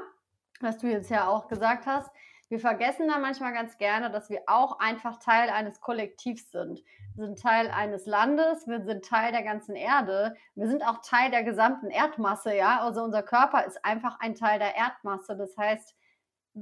[0.59, 2.11] was du jetzt ja auch gesagt hast,
[2.49, 6.81] wir vergessen da manchmal ganz gerne, dass wir auch einfach Teil eines Kollektivs sind.
[7.15, 11.29] Wir sind Teil eines Landes, wir sind Teil der ganzen Erde, wir sind auch Teil
[11.29, 12.79] der gesamten Erdmasse, ja.
[12.81, 15.35] Also unser Körper ist einfach ein Teil der Erdmasse.
[15.35, 15.96] Das heißt,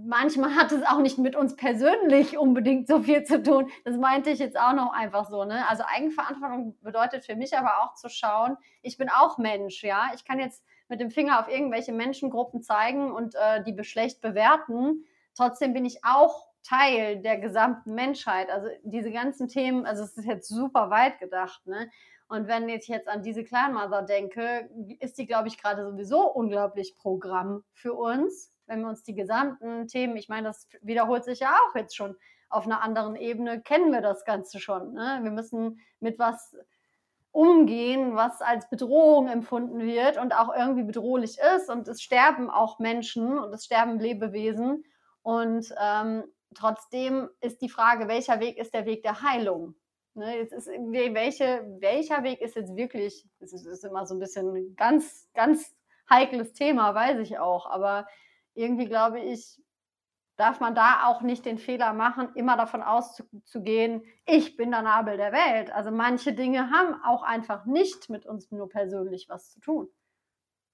[0.03, 3.69] manchmal hat es auch nicht mit uns persönlich unbedingt so viel zu tun.
[3.86, 5.45] Das meinte ich jetzt auch noch einfach so.
[5.45, 5.67] Ne?
[5.69, 10.12] Also Eigenverantwortung bedeutet für mich aber auch zu schauen, ich bin auch Mensch, ja.
[10.15, 15.05] Ich kann jetzt mit dem Finger auf irgendwelche Menschengruppen zeigen und äh, die schlecht bewerten.
[15.36, 18.49] Trotzdem bin ich auch Teil der gesamten Menschheit.
[18.49, 21.89] Also diese ganzen Themen, also es ist jetzt super weit gedacht, ne?
[22.27, 24.67] Und wenn ich jetzt an diese Clanmother denke,
[24.99, 29.88] ist die, glaube ich, gerade sowieso unglaublich Programm für uns, wenn wir uns die gesamten
[29.88, 32.15] Themen, ich meine, das wiederholt sich ja auch jetzt schon
[32.49, 34.93] auf einer anderen Ebene, kennen wir das Ganze schon.
[34.93, 35.19] Ne?
[35.23, 36.56] Wir müssen mit was
[37.32, 41.69] umgehen, was als Bedrohung empfunden wird und auch irgendwie bedrohlich ist.
[41.69, 44.86] Und es sterben auch Menschen und es sterben Lebewesen.
[45.21, 46.23] Und ähm,
[46.54, 49.75] trotzdem ist die Frage, welcher Weg ist der Weg der Heilung?
[50.13, 54.19] Ne, jetzt ist welche, welcher Weg ist jetzt wirklich, das ist, ist immer so ein
[54.19, 55.75] bisschen ganz, ganz
[56.10, 57.69] heikles Thema, weiß ich auch.
[57.69, 58.08] Aber
[58.55, 59.61] irgendwie glaube ich,
[60.37, 65.17] darf man da auch nicht den Fehler machen, immer davon auszugehen, ich bin der Nabel
[65.17, 65.71] der Welt.
[65.71, 69.89] Also manche Dinge haben auch einfach nicht mit uns nur persönlich was zu tun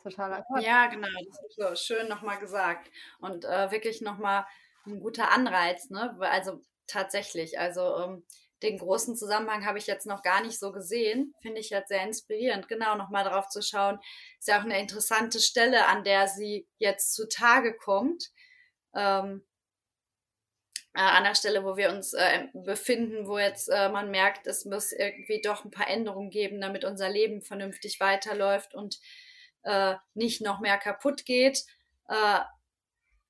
[0.01, 0.63] totaler Quatsch.
[0.65, 2.89] Ja, genau, das ist so schön nochmal gesagt.
[3.19, 4.45] Und äh, wirklich nochmal
[4.85, 6.15] ein guter Anreiz, ne?
[6.19, 8.23] Also tatsächlich, also ähm,
[8.63, 11.33] den großen Zusammenhang habe ich jetzt noch gar nicht so gesehen.
[11.41, 13.99] Finde ich jetzt sehr inspirierend, genau nochmal darauf zu schauen.
[14.39, 18.31] Ist ja auch eine interessante Stelle, an der sie jetzt zutage kommt.
[18.93, 19.43] Ähm,
[20.93, 24.65] äh, an der Stelle, wo wir uns äh, befinden, wo jetzt äh, man merkt, es
[24.65, 28.99] muss irgendwie doch ein paar Änderungen geben, damit unser Leben vernünftig weiterläuft und
[29.63, 31.63] äh, nicht noch mehr kaputt geht.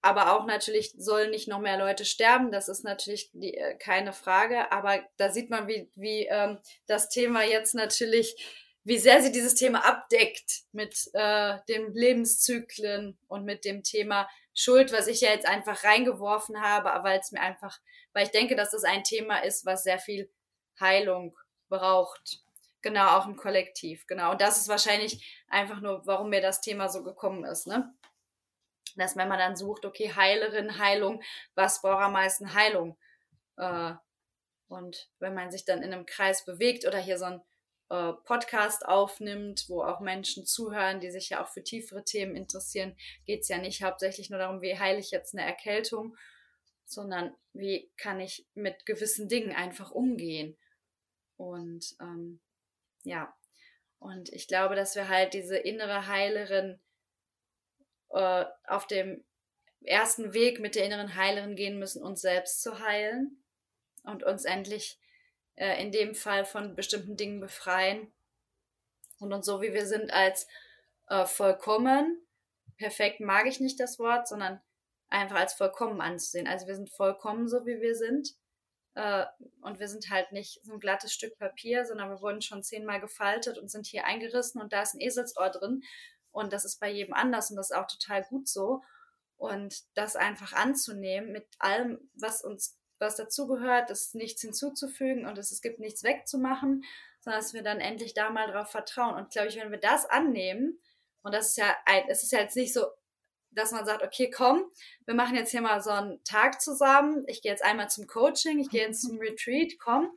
[0.02, 4.14] Aber auch natürlich sollen nicht noch mehr Leute sterben, das ist natürlich die, äh, keine
[4.14, 4.72] Frage.
[4.72, 8.36] Aber da sieht man, wie, wie ähm, das Thema jetzt natürlich,
[8.84, 14.92] wie sehr sie dieses Thema abdeckt mit äh, den Lebenszyklen und mit dem Thema Schuld,
[14.92, 17.80] was ich ja jetzt einfach reingeworfen habe, weil es mir einfach,
[18.14, 20.32] weil ich denke, dass das ein Thema ist, was sehr viel
[20.80, 21.38] Heilung
[21.70, 22.42] braucht.
[22.82, 24.32] Genau, auch im Kollektiv, genau.
[24.32, 27.94] Und das ist wahrscheinlich einfach nur, warum mir das Thema so gekommen ist, ne?
[28.96, 31.22] Dass wenn man dann sucht, okay, Heilerin, Heilung,
[31.56, 32.98] was braucht am meisten Heilung?
[33.58, 33.94] Äh,
[34.68, 37.42] und wenn man sich dann in einem Kreis bewegt oder hier so ein
[37.90, 42.96] äh, Podcast aufnimmt, wo auch Menschen zuhören, die sich ja auch für tiefere Themen interessieren,
[43.26, 46.16] geht es ja nicht hauptsächlich nur darum, wie heile ich jetzt eine Erkältung,
[46.86, 50.58] sondern wie kann ich mit gewissen Dingen einfach umgehen.
[51.36, 52.40] Und ähm,
[53.04, 53.36] ja,
[54.00, 56.80] und ich glaube, dass wir halt diese innere Heilerin
[58.14, 59.24] äh, auf dem
[59.84, 63.44] ersten Weg mit der inneren Heilerin gehen müssen, uns selbst zu heilen
[64.04, 65.00] und uns endlich
[65.56, 68.12] äh, in dem Fall von bestimmten Dingen befreien
[69.20, 70.48] und uns so wie wir sind als
[71.10, 72.22] äh, vollkommen,
[72.78, 74.62] perfekt mag ich nicht das Wort, sondern
[75.10, 76.48] einfach als vollkommen anzusehen.
[76.48, 78.34] Also wir sind vollkommen so wie wir sind
[78.96, 79.26] äh,
[79.62, 83.00] und wir sind halt nicht so ein glattes Stück Papier, sondern wir wurden schon zehnmal
[83.00, 85.84] gefaltet und sind hier eingerissen und da ist ein Eselsohr drin
[86.32, 88.82] und das ist bei jedem anders und das ist auch total gut so.
[89.38, 95.52] Und das einfach anzunehmen mit allem, was uns, was dazugehört, ist nichts hinzuzufügen und es,
[95.52, 96.84] es gibt nichts wegzumachen,
[97.22, 99.16] sondern dass wir dann endlich da mal drauf vertrauen.
[99.16, 100.80] Und glaube ich, wenn wir das annehmen,
[101.24, 102.86] und das ist ja, ein, es ist ja jetzt nicht so,
[103.52, 104.64] dass man sagt, okay, komm,
[105.06, 107.26] wir machen jetzt hier mal so einen Tag zusammen.
[107.28, 110.12] Ich gehe jetzt einmal zum Coaching, ich gehe jetzt zum Retreat, komm,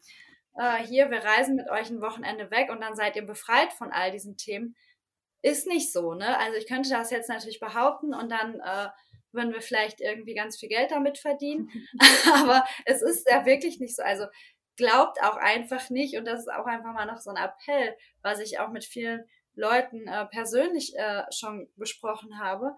[0.56, 3.90] äh, hier, wir reisen mit euch ein Wochenende weg und dann seid ihr befreit von
[3.90, 4.76] all diesen Themen.
[5.44, 6.38] Ist nicht so, ne?
[6.38, 8.88] Also ich könnte das jetzt natürlich behaupten und dann äh,
[9.30, 11.68] würden wir vielleicht irgendwie ganz viel Geld damit verdienen.
[12.34, 14.02] Aber es ist ja wirklich nicht so.
[14.02, 14.24] Also
[14.76, 18.40] glaubt auch einfach nicht, und das ist auch einfach mal noch so ein Appell, was
[18.40, 22.74] ich auch mit vielen Leuten äh, persönlich äh, schon besprochen habe.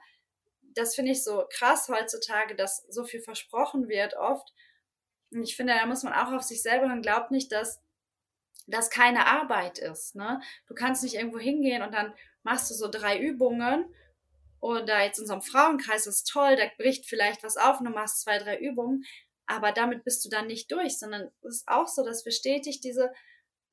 [0.75, 4.53] Das finde ich so krass heutzutage, dass so viel versprochen wird oft.
[5.31, 7.01] Und ich finde, da muss man auch auf sich selber hören.
[7.01, 7.81] Glaubt nicht, dass
[8.67, 10.17] das keine Arbeit ist.
[10.17, 10.41] Ne?
[10.67, 12.13] Du kannst nicht irgendwo hingehen und dann
[12.47, 13.93] machst du so drei Übungen
[14.61, 18.23] oder jetzt in unserem Frauenkreis ist toll, da bricht vielleicht was auf und du machst
[18.23, 19.05] zwei, drei Übungen,
[19.47, 22.81] aber damit bist du dann nicht durch, sondern es ist auch so, dass wir stetig
[22.81, 23.13] diese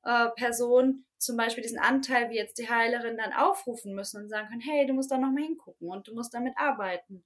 [0.02, 4.48] äh, Person zum Beispiel diesen Anteil, wie jetzt die Heilerin, dann aufrufen müssen und sagen
[4.48, 7.24] können, hey, du musst da nochmal hingucken und du musst damit arbeiten.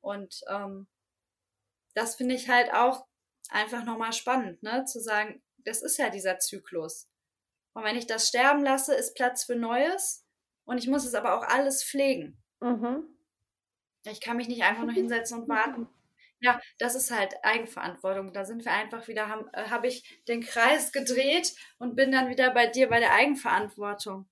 [0.00, 0.88] Und ähm,
[1.94, 3.06] das finde ich halt auch
[3.50, 4.84] einfach nochmal spannend, ne?
[4.86, 7.06] Zu sagen, das ist ja dieser Zyklus.
[7.74, 10.24] Und wenn ich das sterben lasse, ist Platz für Neues
[10.64, 12.36] und ich muss es aber auch alles pflegen.
[12.60, 13.04] Mhm.
[14.04, 15.88] Ich kann mich nicht einfach nur hinsetzen und warten.
[16.40, 18.32] Ja, das ist halt Eigenverantwortung.
[18.32, 22.30] Da sind wir einfach wieder, habe äh, hab ich den Kreis gedreht und bin dann
[22.30, 24.26] wieder bei dir bei der Eigenverantwortung.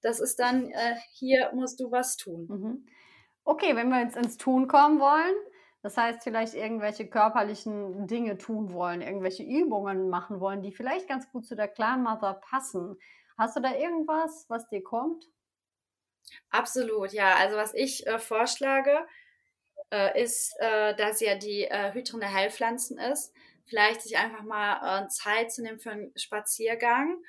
[0.00, 2.46] Das ist dann, äh, hier musst du was tun.
[2.48, 2.86] Mhm.
[3.44, 5.34] Okay, wenn wir jetzt ins Tun kommen wollen,
[5.82, 11.30] das heißt vielleicht irgendwelche körperlichen Dinge tun wollen, irgendwelche Übungen machen wollen, die vielleicht ganz
[11.30, 12.96] gut zu der Clan Mother passen.
[13.36, 15.24] Hast du da irgendwas, was dir kommt?
[16.50, 17.36] Absolut, ja.
[17.36, 19.06] Also was ich äh, vorschlage,
[19.92, 23.32] äh, ist, äh, dass ja die äh, Hüterin der Heilpflanzen ist,
[23.66, 27.22] vielleicht sich einfach mal äh, Zeit zu nehmen für einen Spaziergang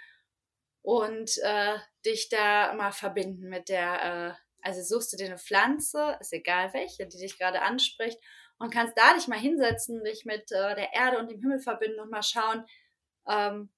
[0.83, 6.17] und äh, dich da mal verbinden mit der, äh, also suchst du dir eine Pflanze,
[6.19, 8.19] ist egal welche, die dich gerade anspricht
[8.59, 12.11] und kannst da dich mal hinsetzen, dich mit der Erde und dem Himmel verbinden und
[12.11, 12.65] mal schauen,
[13.27, 13.71] ähm,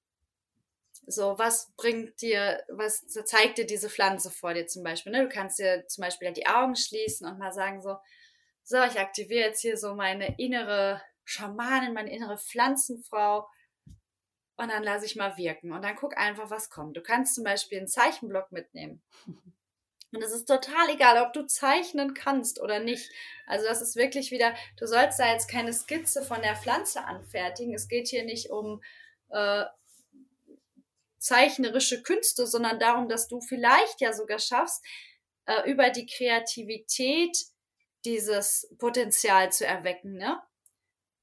[1.06, 5.12] so, was bringt dir, was zeigt dir diese Pflanze vor dir zum Beispiel?
[5.12, 5.22] Ne?
[5.22, 7.96] Du kannst dir zum Beispiel die Augen schließen und mal sagen so,
[8.62, 13.46] so, ich aktiviere jetzt hier so meine innere Schamanin, meine innere Pflanzenfrau
[14.56, 16.96] und dann lasse ich mal wirken und dann guck einfach, was kommt.
[16.96, 19.02] Du kannst zum Beispiel einen Zeichenblock mitnehmen.
[20.12, 23.10] Und es ist total egal, ob du zeichnen kannst oder nicht.
[23.48, 27.74] Also das ist wirklich wieder, du sollst da jetzt keine Skizze von der Pflanze anfertigen.
[27.74, 28.80] Es geht hier nicht um
[29.30, 29.64] äh,
[31.24, 34.84] zeichnerische Künste, sondern darum, dass du vielleicht ja sogar schaffst,
[35.46, 37.36] äh, über die Kreativität
[38.04, 40.38] dieses Potenzial zu erwecken, ne?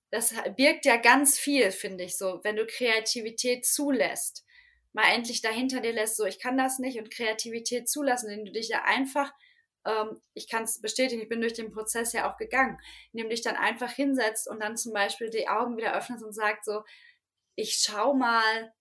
[0.09, 4.43] Das birgt ja ganz viel, finde ich so, wenn du Kreativität zulässt.
[4.91, 8.51] Mal endlich dahinter dir lässt, so ich kann das nicht und Kreativität zulassen, indem du
[8.51, 9.31] dich ja einfach,
[9.85, 12.77] ähm, ich kann es bestätigen, ich bin durch den Prozess ja auch gegangen,
[13.13, 16.33] indem du dich dann einfach hinsetzt und dann zum Beispiel die Augen wieder öffnest und
[16.33, 16.83] sagst so,
[17.55, 18.73] ich schau mal,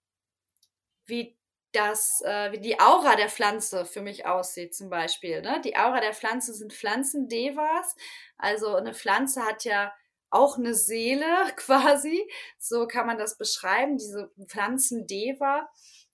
[1.11, 1.37] wie
[1.73, 5.41] das, äh, wie die Aura der Pflanze für mich aussieht, zum Beispiel.
[5.43, 5.61] Ne?
[5.65, 7.95] Die Aura der Pflanze sind Pflanzendevas.
[8.39, 9.93] Also eine Pflanze hat ja
[10.31, 12.29] auch eine Seele quasi.
[12.59, 15.69] So kann man das beschreiben, diese Pflanzendeva.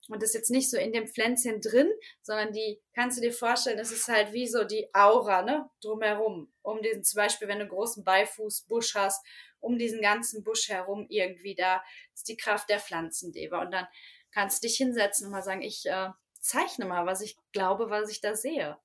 [0.09, 3.33] Und das ist jetzt nicht so in dem Pflänzchen drin, sondern die kannst du dir
[3.33, 6.49] vorstellen, das ist halt wie so die Aura, ne, drumherum.
[6.61, 9.25] Um diesen, zum Beispiel, wenn du einen großen Beifußbusch hast,
[9.59, 11.83] um diesen ganzen Busch herum irgendwie da
[12.13, 13.61] ist die Kraft der Pflanzendeva.
[13.61, 13.87] Und dann
[14.31, 16.09] kannst dich hinsetzen und mal sagen, ich äh,
[16.39, 18.77] zeichne mal, was ich glaube, was ich da sehe.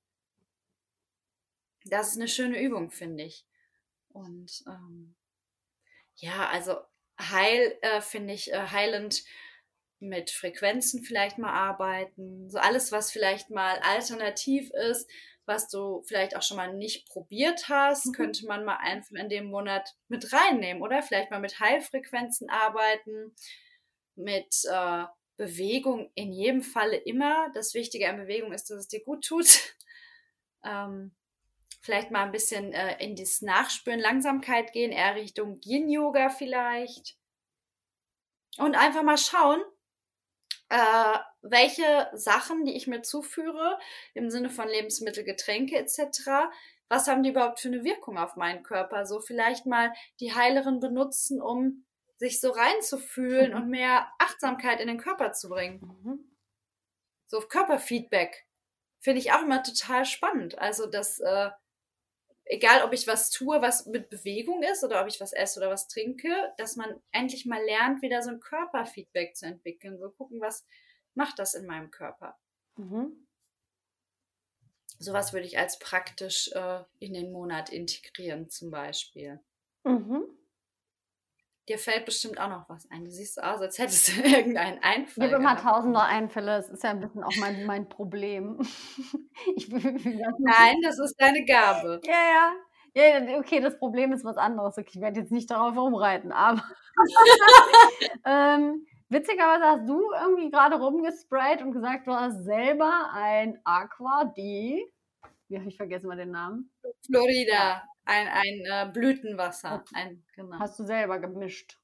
[1.85, 3.45] Das ist eine schöne Übung, finde ich.
[4.09, 5.15] Und ähm,
[6.15, 6.77] ja, also
[7.19, 9.23] heil äh, finde ich äh, heilend
[9.99, 12.49] mit Frequenzen vielleicht mal arbeiten.
[12.49, 15.09] So alles, was vielleicht mal alternativ ist,
[15.45, 18.11] was du vielleicht auch schon mal nicht probiert hast, mhm.
[18.13, 23.35] könnte man mal einfach in dem Monat mit reinnehmen oder vielleicht mal mit Heilfrequenzen arbeiten,
[24.15, 25.05] mit äh,
[25.37, 27.49] Bewegung in jedem Falle immer.
[27.53, 29.47] Das Wichtige an Bewegung ist, dass es dir gut tut.
[30.65, 31.11] Ähm,
[31.81, 37.17] vielleicht mal ein bisschen äh, in das Nachspüren, Langsamkeit gehen, eher Richtung Yin-Yoga vielleicht.
[38.57, 39.61] Und einfach mal schauen,
[40.69, 43.77] äh, welche Sachen, die ich mir zuführe,
[44.13, 46.47] im Sinne von Lebensmittel, Getränke etc.,
[46.89, 49.05] was haben die überhaupt für eine Wirkung auf meinen Körper?
[49.05, 51.85] So vielleicht mal die Heileren benutzen, um
[52.17, 53.57] sich so reinzufühlen mhm.
[53.57, 55.79] und mehr Achtsamkeit in den Körper zu bringen.
[55.81, 56.37] Mhm.
[57.27, 58.45] So Körperfeedback
[58.99, 60.57] finde ich auch immer total spannend.
[60.59, 61.49] Also das, äh,
[62.45, 65.69] egal ob ich was tue, was mit Bewegung ist oder ob ich was esse oder
[65.69, 69.97] was trinke, dass man endlich mal lernt, wieder so ein Körperfeedback zu entwickeln.
[69.97, 70.65] So gucken, was
[71.15, 72.37] macht das in meinem Körper.
[72.77, 73.27] Mhm.
[74.99, 79.41] Sowas würde ich als praktisch äh, in den Monat integrieren, zum Beispiel.
[79.83, 80.23] Mhm.
[81.69, 83.05] Dir fällt bestimmt auch noch was ein.
[83.05, 85.27] Du siehst aus, als hättest du irgendeinen Einfall.
[85.27, 86.57] Ich habe immer tausende Einfälle.
[86.57, 88.59] Das ist ja ein bisschen auch mein, mein Problem.
[89.55, 92.01] ich, Nein, das ist deine Gabe.
[92.05, 92.53] Ja, ja.
[92.95, 94.77] Ja, okay, das Problem ist was anderes.
[94.77, 96.61] Okay, ich werde jetzt nicht darauf rumreiten, aber
[98.23, 104.93] ähm, witzigerweise hast du irgendwie gerade rumgesprayt und gesagt, du hast selber ein Aqua di
[105.53, 106.71] wie habe ich vergessen mal den Namen?
[107.05, 109.83] Florida, ein, ein äh, Blütenwasser.
[109.93, 110.59] Ein, genau.
[110.59, 111.79] Hast du selber gemischt?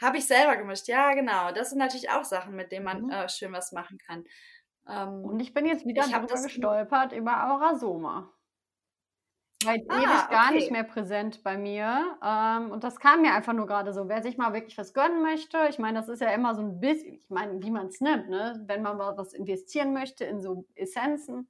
[0.00, 1.52] Habe ich selber gemischt, ja, genau.
[1.52, 3.10] Das sind natürlich auch Sachen, mit denen man mhm.
[3.10, 4.24] äh, schön was machen kann.
[4.88, 8.32] Ähm, Und ich bin jetzt wieder drüber gestolpert über Aurasoma.
[9.64, 10.54] Weil ah, ewig gar okay.
[10.54, 12.18] nicht mehr präsent bei mir.
[12.22, 14.06] Ähm, und das kam mir einfach nur gerade so.
[14.06, 16.78] Wer sich mal wirklich was gönnen möchte, ich meine, das ist ja immer so ein
[16.78, 18.62] bisschen, ich meine, wie man es nimmt, ne?
[18.66, 21.48] Wenn man mal was investieren möchte in so Essenzen,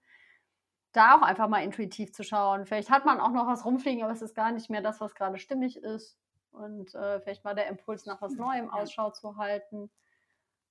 [0.96, 2.64] da auch einfach mal intuitiv zu schauen.
[2.66, 5.14] Vielleicht hat man auch noch was rumfliegen, aber es ist gar nicht mehr das, was
[5.14, 6.16] gerade stimmig ist.
[6.52, 9.90] Und äh, vielleicht mal der Impuls nach was Neuem Ausschau zu halten.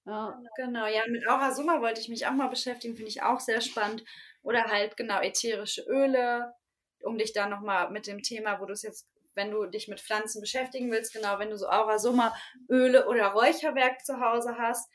[0.05, 0.39] Ja.
[0.55, 3.61] Genau, ja, mit Aura Summa wollte ich mich auch mal beschäftigen, finde ich auch sehr
[3.61, 4.03] spannend.
[4.41, 6.53] Oder halt genau ätherische Öle,
[7.01, 9.99] um dich da nochmal mit dem Thema, wo du es jetzt, wenn du dich mit
[9.99, 12.36] Pflanzen beschäftigen willst, genau, wenn du so Aura Summa
[12.69, 14.89] Öle oder Räucherwerk zu Hause hast,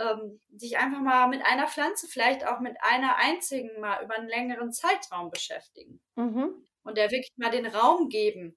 [0.00, 4.28] ähm, sich einfach mal mit einer Pflanze, vielleicht auch mit einer einzigen mal über einen
[4.28, 6.00] längeren Zeitraum beschäftigen.
[6.16, 6.66] Mhm.
[6.82, 8.56] Und der wirklich mal den Raum geben.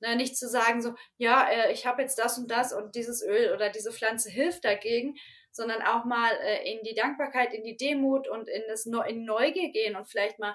[0.00, 3.20] Ne, nicht zu sagen so, ja, äh, ich habe jetzt das und das und dieses
[3.24, 5.16] Öl oder diese Pflanze hilft dagegen,
[5.50, 9.24] sondern auch mal äh, in die Dankbarkeit, in die Demut und in das ne in
[9.24, 10.54] Neugier gehen und vielleicht mal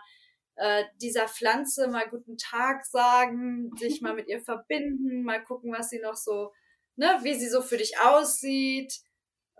[0.55, 5.89] äh, dieser Pflanze mal guten Tag sagen, sich mal mit ihr verbinden, mal gucken, was
[5.89, 6.53] sie noch so,
[6.95, 9.01] ne, wie sie so für dich aussieht,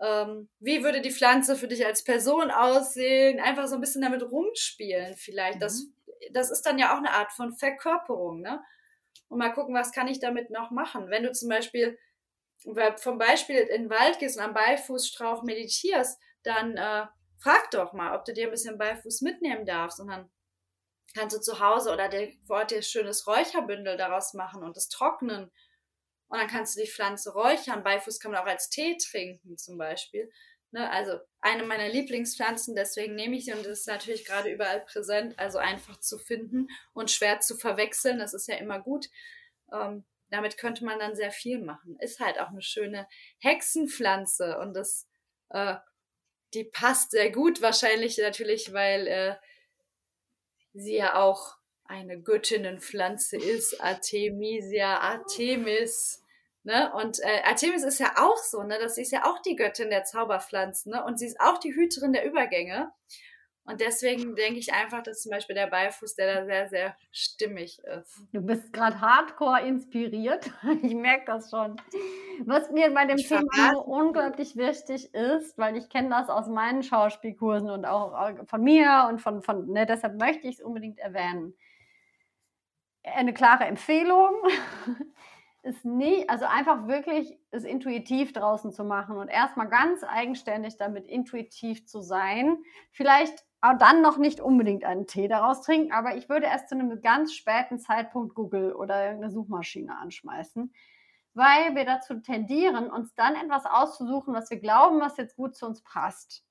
[0.00, 3.40] ähm, wie würde die Pflanze für dich als Person aussehen?
[3.40, 5.56] Einfach so ein bisschen damit rumspielen vielleicht.
[5.56, 5.60] Mhm.
[5.60, 5.86] Das,
[6.32, 8.62] das ist dann ja auch eine Art von Verkörperung, ne?
[9.28, 11.08] Und mal gucken, was kann ich damit noch machen?
[11.08, 11.98] Wenn du zum Beispiel
[12.96, 17.06] vom Beispiel in den Wald gehst und am Beifußstrauch meditierst, dann äh,
[17.38, 20.30] frag doch mal, ob du dir ein bisschen Beifuß mitnehmen darfst und dann
[21.14, 24.88] kannst du zu Hause oder dir vor Ort dir schönes Räucherbündel daraus machen und es
[24.88, 25.50] trocknen
[26.34, 27.84] und dann kannst du die Pflanze räuchern.
[27.84, 30.28] Beifuß kann man auch als Tee trinken zum Beispiel.
[30.72, 30.90] Ne?
[30.90, 35.58] Also eine meiner Lieblingspflanzen, deswegen nehme ich sie und ist natürlich gerade überall präsent, also
[35.58, 38.18] einfach zu finden und schwer zu verwechseln.
[38.18, 39.10] Das ist ja immer gut.
[39.72, 41.96] Ähm, damit könnte man dann sehr viel machen.
[42.00, 43.06] Ist halt auch eine schöne
[43.38, 45.06] Hexenpflanze und das,
[45.50, 45.76] äh,
[46.52, 49.36] die passt sehr gut wahrscheinlich natürlich, weil äh,
[50.72, 56.23] sie ja auch eine Göttinnenpflanze ist, Artemisia, Artemis.
[56.64, 56.90] Ne?
[56.94, 58.78] Und äh, Artemis ist ja auch so, ne?
[58.80, 61.04] Das ist ja auch die Göttin der Zauberpflanzen, ne?
[61.04, 62.90] Und sie ist auch die Hüterin der Übergänge.
[63.66, 67.82] Und deswegen denke ich einfach, dass zum Beispiel der Beifuß, der da sehr, sehr stimmig
[67.84, 68.18] ist.
[68.32, 70.50] Du bist gerade hardcore inspiriert.
[70.82, 71.76] Ich merke das schon.
[72.44, 76.48] Was mir bei dem ich Thema so unglaublich wichtig ist, weil ich kenne das aus
[76.48, 80.98] meinen Schauspielkursen und auch von mir und von, von ne, deshalb möchte ich es unbedingt
[80.98, 81.54] erwähnen
[83.04, 84.34] eine klare Empfehlung
[85.64, 91.06] ist nicht, also einfach wirklich es intuitiv draußen zu machen und erstmal ganz eigenständig damit
[91.06, 92.58] intuitiv zu sein.
[92.92, 96.74] Vielleicht auch dann noch nicht unbedingt einen Tee daraus trinken, aber ich würde erst zu
[96.74, 100.72] einem ganz späten Zeitpunkt Google oder irgendeine Suchmaschine anschmeißen,
[101.32, 105.66] weil wir dazu tendieren, uns dann etwas auszusuchen, was wir glauben, was jetzt gut zu
[105.66, 106.44] uns passt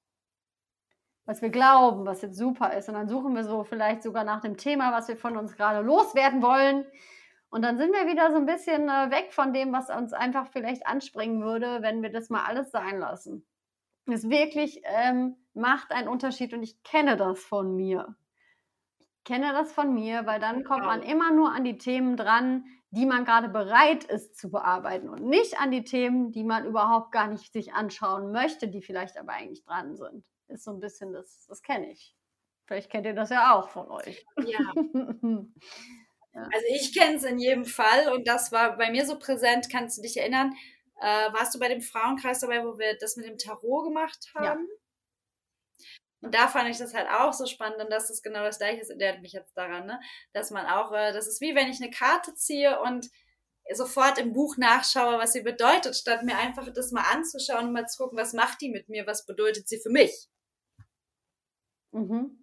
[1.26, 2.89] was wir glauben, was jetzt super ist.
[2.89, 5.80] Und dann suchen wir so vielleicht sogar nach dem Thema, was wir von uns gerade
[5.80, 6.86] loswerden wollen.
[7.54, 10.47] Und dann sind wir wieder so ein bisschen äh, weg von dem, was uns einfach
[10.47, 13.45] vielleicht anspringen würde, wenn wir das mal alles sein lassen.
[14.08, 18.16] Es wirklich ähm, macht einen Unterschied und ich kenne das von mir.
[18.99, 22.66] Ich kenne das von mir, weil dann kommt man immer nur an die Themen dran,
[22.89, 27.12] die man gerade bereit ist zu bearbeiten und nicht an die Themen, die man überhaupt
[27.12, 31.12] gar nicht sich anschauen möchte, die vielleicht aber eigentlich dran sind ist so ein bisschen
[31.14, 32.16] das, das kenne ich.
[32.66, 34.26] Vielleicht kennt ihr das ja auch von euch.
[34.45, 34.60] Ja.
[36.34, 39.67] Also ich kenne es in jedem Fall und das war bei mir so präsent.
[39.71, 40.53] Kannst du dich erinnern?
[40.99, 44.67] Äh, warst du bei dem Frauenkreis dabei, wo wir das mit dem Tarot gemacht haben?
[44.67, 45.88] Ja.
[46.21, 48.79] Und da fand ich das halt auch so spannend und das ist genau das gleiche,
[48.79, 49.99] das erinnert mich jetzt daran, ne?
[50.31, 53.09] dass man auch, äh, das ist wie wenn ich eine Karte ziehe und
[53.73, 57.88] sofort im Buch nachschaue, was sie bedeutet, statt mir einfach das mal anzuschauen und mal
[57.88, 60.29] zu gucken, was macht die mit mir, was bedeutet sie für mich.
[61.91, 62.43] Mhm.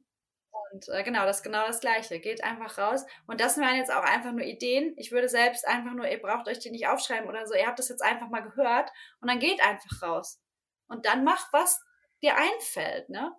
[0.70, 2.20] Und äh, genau, das ist genau das Gleiche.
[2.20, 3.04] Geht einfach raus.
[3.26, 4.94] Und das waren jetzt auch einfach nur Ideen.
[4.96, 7.54] Ich würde selbst einfach nur, ihr braucht euch die nicht aufschreiben oder so.
[7.54, 8.90] Ihr habt das jetzt einfach mal gehört
[9.20, 10.40] und dann geht einfach raus.
[10.88, 11.80] Und dann mach, was
[12.22, 13.34] dir einfällt, ne?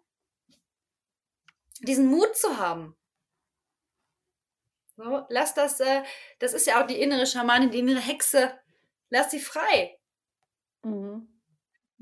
[1.80, 2.96] Diesen Mut zu haben.
[4.98, 6.04] So, lass das, äh,
[6.40, 8.60] das ist ja auch die innere Schamanin, die innere Hexe.
[9.10, 9.98] Lass sie frei.
[10.84, 11.31] Mhm.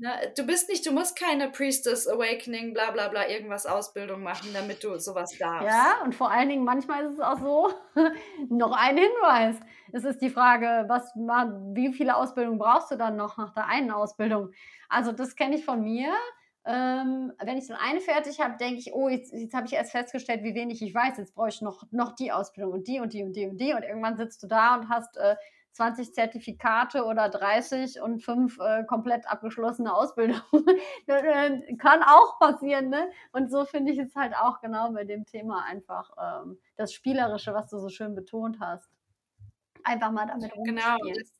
[0.02, 4.48] Na, du bist nicht, du musst keine Priestess Awakening, bla bla bla, irgendwas Ausbildung machen,
[4.54, 5.68] damit du sowas darfst.
[5.68, 7.70] Ja, und vor allen Dingen, manchmal ist es auch so,
[8.48, 9.56] noch ein Hinweis.
[9.92, 13.90] Es ist die Frage, was, wie viele Ausbildungen brauchst du dann noch nach der einen
[13.90, 14.52] Ausbildung?
[14.88, 16.14] Also, das kenne ich von mir.
[16.64, 19.92] Ähm, wenn ich so eine fertig habe, denke ich, oh, jetzt, jetzt habe ich erst
[19.92, 21.18] festgestellt, wie wenig ich weiß.
[21.18, 23.74] Jetzt brauche ich noch, noch die Ausbildung und die und die und die und die.
[23.74, 25.36] Und irgendwann sitzt du da und hast äh,
[25.72, 30.42] 20 Zertifikate oder 30 und fünf äh, komplett abgeschlossene Ausbildungen.
[31.06, 33.10] Äh, kann auch passieren, ne?
[33.32, 37.52] Und so finde ich es halt auch genau bei dem Thema einfach ähm, das Spielerische,
[37.52, 38.88] was du so schön betont hast.
[39.82, 40.76] Einfach mal damit rumspielen.
[40.76, 41.32] Genau, das,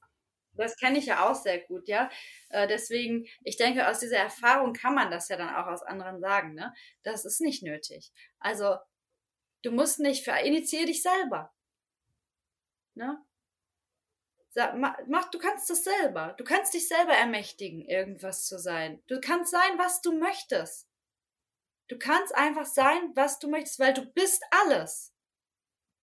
[0.55, 2.11] das kenne ich ja auch sehr gut, ja.
[2.49, 6.21] Äh, deswegen, ich denke, aus dieser Erfahrung kann man das ja dann auch aus anderen
[6.21, 6.75] sagen, ne?
[7.03, 8.13] Das ist nicht nötig.
[8.41, 8.77] Also,
[9.63, 11.53] du musst nicht, für, initiier dich selber.
[12.95, 13.19] Ne?
[14.55, 16.35] Mach, du kannst das selber.
[16.37, 19.03] Du kannst dich selber ermächtigen, irgendwas zu sein.
[19.07, 20.89] Du kannst sein, was du möchtest.
[21.89, 25.13] Du kannst einfach sein, was du möchtest, weil du bist alles.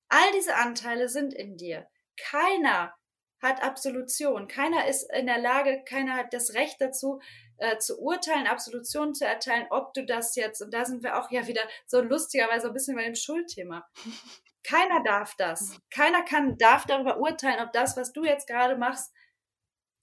[0.09, 1.87] All diese Anteile sind in dir.
[2.17, 2.95] Keiner
[3.41, 4.47] hat Absolution.
[4.47, 7.21] Keiner ist in der Lage, keiner hat das Recht dazu,
[7.57, 11.31] äh, zu urteilen, Absolution zu erteilen, ob du das jetzt, und da sind wir auch
[11.31, 13.87] ja wieder so lustigerweise ein bisschen bei dem Schuldthema.
[14.67, 15.79] Keiner darf das.
[15.89, 19.13] Keiner kann, darf darüber urteilen, ob das, was du jetzt gerade machst,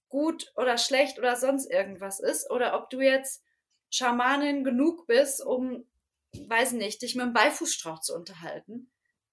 [0.09, 2.49] gut oder schlecht oder sonst irgendwas ist.
[2.49, 3.43] Oder ob du jetzt
[3.91, 5.85] Schamanin genug bist, um,
[6.31, 8.89] weiß nicht, dich mit dem Beifußstrauch zu unterhalten.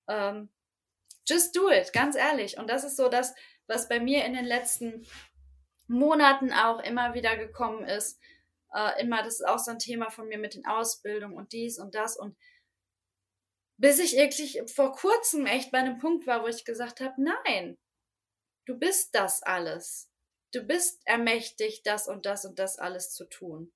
[0.07, 0.51] Ähm,
[1.27, 2.59] just do it, ganz ehrlich.
[2.59, 3.35] Und das ist so das,
[3.67, 5.07] was bei mir in den letzten
[5.87, 8.21] Monaten auch immer wieder gekommen ist.
[8.75, 11.79] Äh, immer, das ist auch so ein Thema von mir mit den Ausbildungen und dies
[11.79, 12.19] und das.
[12.19, 12.37] Und
[13.83, 17.77] bis ich wirklich vor kurzem echt bei einem Punkt war, wo ich gesagt habe, nein,
[18.65, 20.09] du bist das alles.
[20.55, 23.73] Du bist ermächtigt, das und das und das alles zu tun.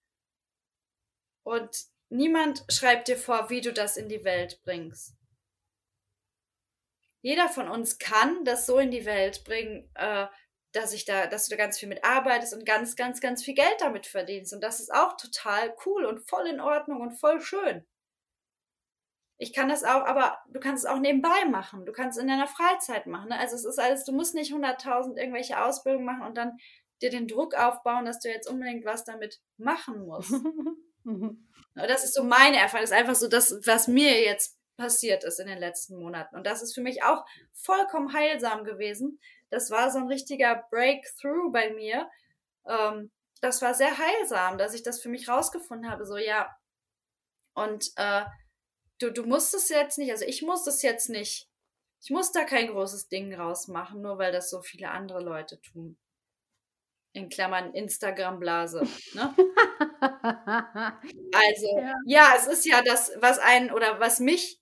[1.44, 5.16] Und niemand schreibt dir vor, wie du das in die Welt bringst.
[7.22, 10.28] Jeder von uns kann das so in die Welt bringen, äh,
[10.70, 13.54] dass ich da, dass du da ganz viel mit arbeitest und ganz, ganz, ganz viel
[13.54, 14.52] Geld damit verdienst.
[14.52, 17.84] Und das ist auch total cool und voll in Ordnung und voll schön.
[19.38, 21.84] Ich kann das auch, aber du kannst es auch nebenbei machen.
[21.84, 23.28] Du kannst es in deiner Freizeit machen.
[23.28, 23.38] Ne?
[23.38, 26.56] Also es ist alles, du musst nicht 100.000 irgendwelche Ausbildungen machen und dann
[27.02, 30.32] dir den Druck aufbauen, dass du jetzt unbedingt was damit machen musst.
[31.08, 31.46] Mhm.
[31.76, 32.82] das ist so meine Erfahrung.
[32.82, 36.34] Das ist einfach so das, was mir jetzt passiert ist in den letzten Monaten.
[36.34, 39.20] Und das ist für mich auch vollkommen heilsam gewesen.
[39.48, 42.10] Das war so ein richtiger Breakthrough bei mir.
[42.66, 46.04] Ähm, das war sehr heilsam, dass ich das für mich rausgefunden habe.
[46.06, 46.54] So, ja.
[47.54, 48.24] Und äh,
[48.98, 51.48] du, du musst es jetzt nicht, also ich muss es jetzt nicht,
[52.00, 55.98] ich muss da kein großes Ding rausmachen, nur weil das so viele andere Leute tun.
[57.12, 58.86] In Klammern Instagram-Blase.
[59.14, 59.34] Ne?
[60.00, 61.94] also, ja.
[62.04, 62.34] ja.
[62.36, 64.60] es ist ja das, was einen oder was mich,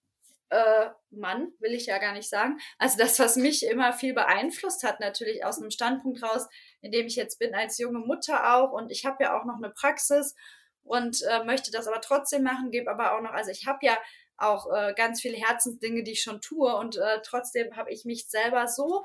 [0.50, 4.84] äh, Mann, will ich ja gar nicht sagen, also das, was mich immer viel beeinflusst
[4.84, 6.46] hat, natürlich aus einem Standpunkt raus,
[6.80, 9.56] in dem ich jetzt bin als junge Mutter auch und ich habe ja auch noch
[9.56, 10.36] eine Praxis
[10.84, 13.98] und äh, möchte das aber trotzdem machen, gebe aber auch noch, also ich habe ja
[14.36, 16.74] auch äh, ganz viele Herzensdinge, die ich schon tue.
[16.76, 19.04] Und äh, trotzdem habe ich mich selber so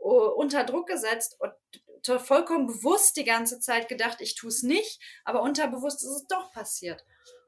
[0.00, 1.52] uh, unter Druck gesetzt und
[2.20, 6.50] vollkommen bewusst die ganze Zeit gedacht, ich tue es nicht, aber unterbewusst ist es doch
[6.52, 7.04] passiert.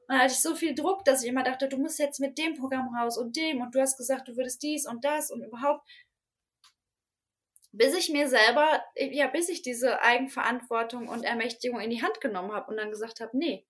[0.07, 2.37] Und dann hatte ich so viel Druck, dass ich immer dachte, du musst jetzt mit
[2.37, 5.43] dem Programm raus und dem und du hast gesagt, du würdest dies und das und
[5.43, 5.87] überhaupt.
[7.71, 12.51] Bis ich mir selber, ja, bis ich diese Eigenverantwortung und Ermächtigung in die Hand genommen
[12.51, 13.65] habe und dann gesagt habe, nee,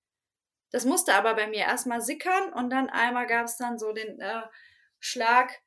[0.73, 4.19] das musste aber bei mir erstmal sickern und dann einmal gab es dann so den
[4.19, 4.41] äh,
[4.99, 5.61] Schlag,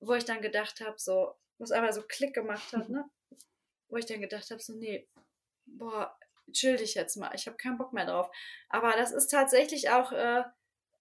[0.00, 3.08] wo ich dann gedacht habe, so, was einmal so Klick gemacht hat, ne?
[3.88, 5.08] Wo ich dann gedacht habe, so, nee,
[5.64, 6.14] boah,
[6.52, 8.30] chill dich jetzt mal, ich habe keinen Bock mehr drauf.
[8.68, 10.44] Aber das ist tatsächlich auch, äh,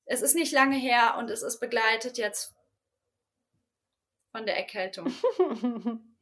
[0.06, 2.56] es ist nicht lange her und es ist begleitet jetzt
[4.32, 5.14] von der Erkältung.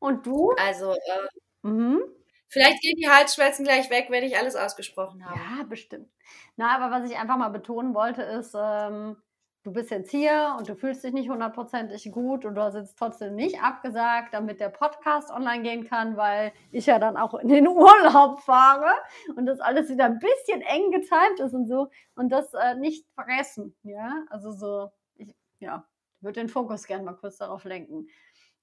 [0.00, 0.50] und du?
[0.58, 1.28] Also, äh,
[1.62, 2.02] mhm.
[2.50, 5.38] Vielleicht gehen die Halsschmerzen gleich weg, wenn ich alles ausgesprochen habe.
[5.38, 6.10] Ja, bestimmt.
[6.56, 9.16] Na, aber was ich einfach mal betonen wollte, ist, ähm,
[9.62, 12.98] du bist jetzt hier und du fühlst dich nicht hundertprozentig gut und du hast jetzt
[12.98, 17.48] trotzdem nicht abgesagt, damit der Podcast online gehen kann, weil ich ja dann auch in
[17.48, 18.90] den Urlaub fahre
[19.36, 23.06] und das alles wieder ein bisschen eng getimt ist und so und das äh, nicht
[23.14, 25.86] vergessen, ja, also so, ich, ja,
[26.20, 28.08] würde den Fokus gerne mal kurz darauf lenken.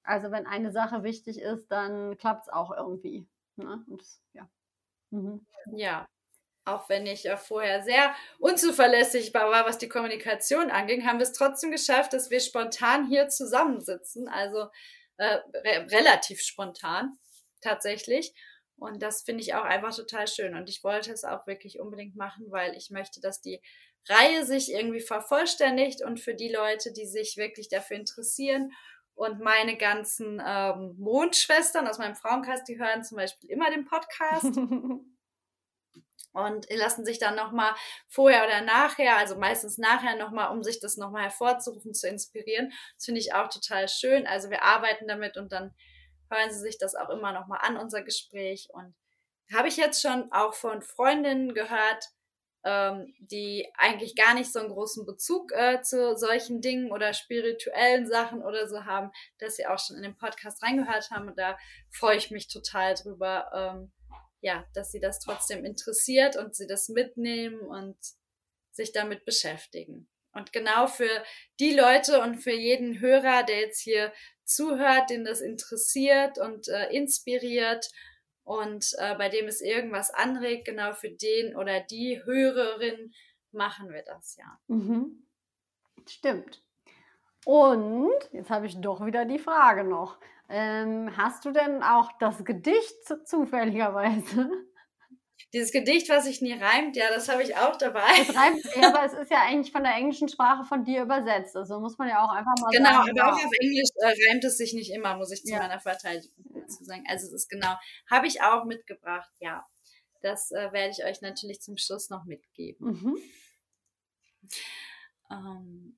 [0.03, 3.27] Also wenn eine Sache wichtig ist, dann klappt es auch irgendwie.
[3.58, 3.84] Ne?
[3.88, 4.03] Und,
[4.34, 4.49] ja.
[5.10, 5.45] Mhm.
[5.76, 6.05] ja,
[6.66, 11.34] auch wenn ich ja vorher sehr unzuverlässig war, was die Kommunikation anging, haben wir es
[11.34, 14.28] trotzdem geschafft, dass wir spontan hier zusammensitzen.
[14.28, 14.68] Also
[15.18, 17.18] äh, re relativ spontan
[17.62, 18.34] tatsächlich.
[18.78, 20.55] Und das finde ich auch einfach total schön.
[20.55, 23.62] Und ich wollte es auch wirklich unbedingt machen, weil ich möchte, dass die
[24.08, 28.72] Reihe sich irgendwie vervollständigt und für die Leute, die sich wirklich dafür interessieren
[29.18, 34.45] und meine ganzen ähm, Mondschwestern aus meinem Frauenkreis, die hören zum Beispiel immer den Podcast.
[36.34, 37.74] und lassen sich dann nochmal
[38.07, 42.72] vorher oder nachher, also meistens nachher nochmal, um sich das nochmal hervorzurufen, zu inspirieren.
[42.95, 44.28] Das finde ich auch total schön.
[44.28, 45.74] Also wir arbeiten damit und dann
[46.30, 48.68] hören sie sich das auch immer nochmal an, unser Gespräch.
[48.72, 48.93] Und
[49.51, 52.05] habe ich jetzt schon auch von Freundinnen gehört,
[52.64, 58.08] ähm, die eigentlich gar nicht so einen großen Bezug äh, zu solchen Dingen oder spirituellen
[58.08, 61.30] Sachen oder so haben, dass sie auch schon in den Podcast reingehört haben.
[61.30, 61.58] Und da
[61.91, 63.49] freue ich mich total drüber.
[63.53, 63.91] Ähm,
[64.41, 67.97] ja, dass sie das trotzdem interessiert und sie das mitnehmen und
[68.72, 70.08] sich damit beschäftigen.
[70.32, 71.24] Und genau für
[71.60, 74.14] die Leute und für jeden Hörer, der jetzt hier
[74.45, 77.89] zuhört, den das interessiert und äh, inspiriert
[78.47, 83.11] und äh, bei dem es irgendwas anregt, genau für den oder die Hörerin
[83.51, 84.57] machen wir das ja.
[84.67, 85.27] Mhm.
[86.07, 86.63] Stimmt.
[87.45, 90.17] Und jetzt habe ich doch wieder die Frage noch.
[90.47, 92.95] Ähm, hast du denn auch das Gedicht
[93.25, 94.49] zufälligerweise?
[95.53, 98.01] Dieses Gedicht, was sich nie reimt, ja, das habe ich auch dabei.
[98.21, 101.55] Es reimt, ja, aber es ist ja eigentlich von der englischen Sprache von dir übersetzt.
[101.55, 103.07] Also muss man ja auch einfach mal genau, sagen.
[103.07, 105.59] Genau, aber auch auf Englisch äh, reimt es sich nicht immer, muss ich zu ja.
[105.59, 107.03] meiner Verteidigung zu sagen.
[107.07, 107.76] Also es ist genau,
[108.09, 109.65] habe ich auch mitgebracht, ja.
[110.22, 112.88] Das äh, werde ich euch natürlich zum Schluss noch mitgeben.
[112.88, 113.18] Mhm.
[115.30, 115.97] Ähm,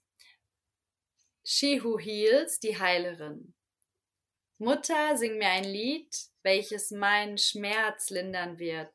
[1.44, 3.54] She Who Heals, die Heilerin.
[4.58, 6.14] Mutter, sing mir ein Lied,
[6.44, 8.94] welches meinen Schmerz lindern wird,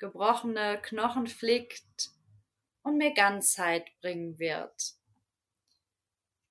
[0.00, 2.10] gebrochene Knochen flickt
[2.82, 4.94] und mir Ganzheit bringen wird.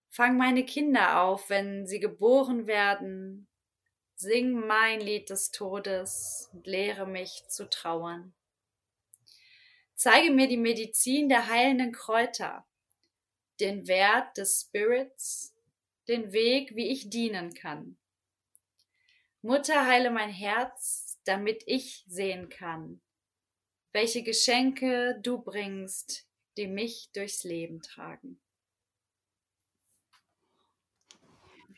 [0.09, 3.48] Fang meine Kinder auf, wenn sie geboren werden,
[4.19, 8.33] sing mein Lied des Todes und lehre mich zu trauern.
[9.95, 12.65] Zeige mir die Medizin der heilenden Kräuter,
[13.61, 15.55] den Wert des Spirits,
[16.09, 17.97] den Weg, wie ich dienen kann.
[19.41, 22.99] Mutter, heile mein Herz, damit ich sehen kann,
[23.93, 28.41] welche Geschenke du bringst, die mich durchs Leben tragen.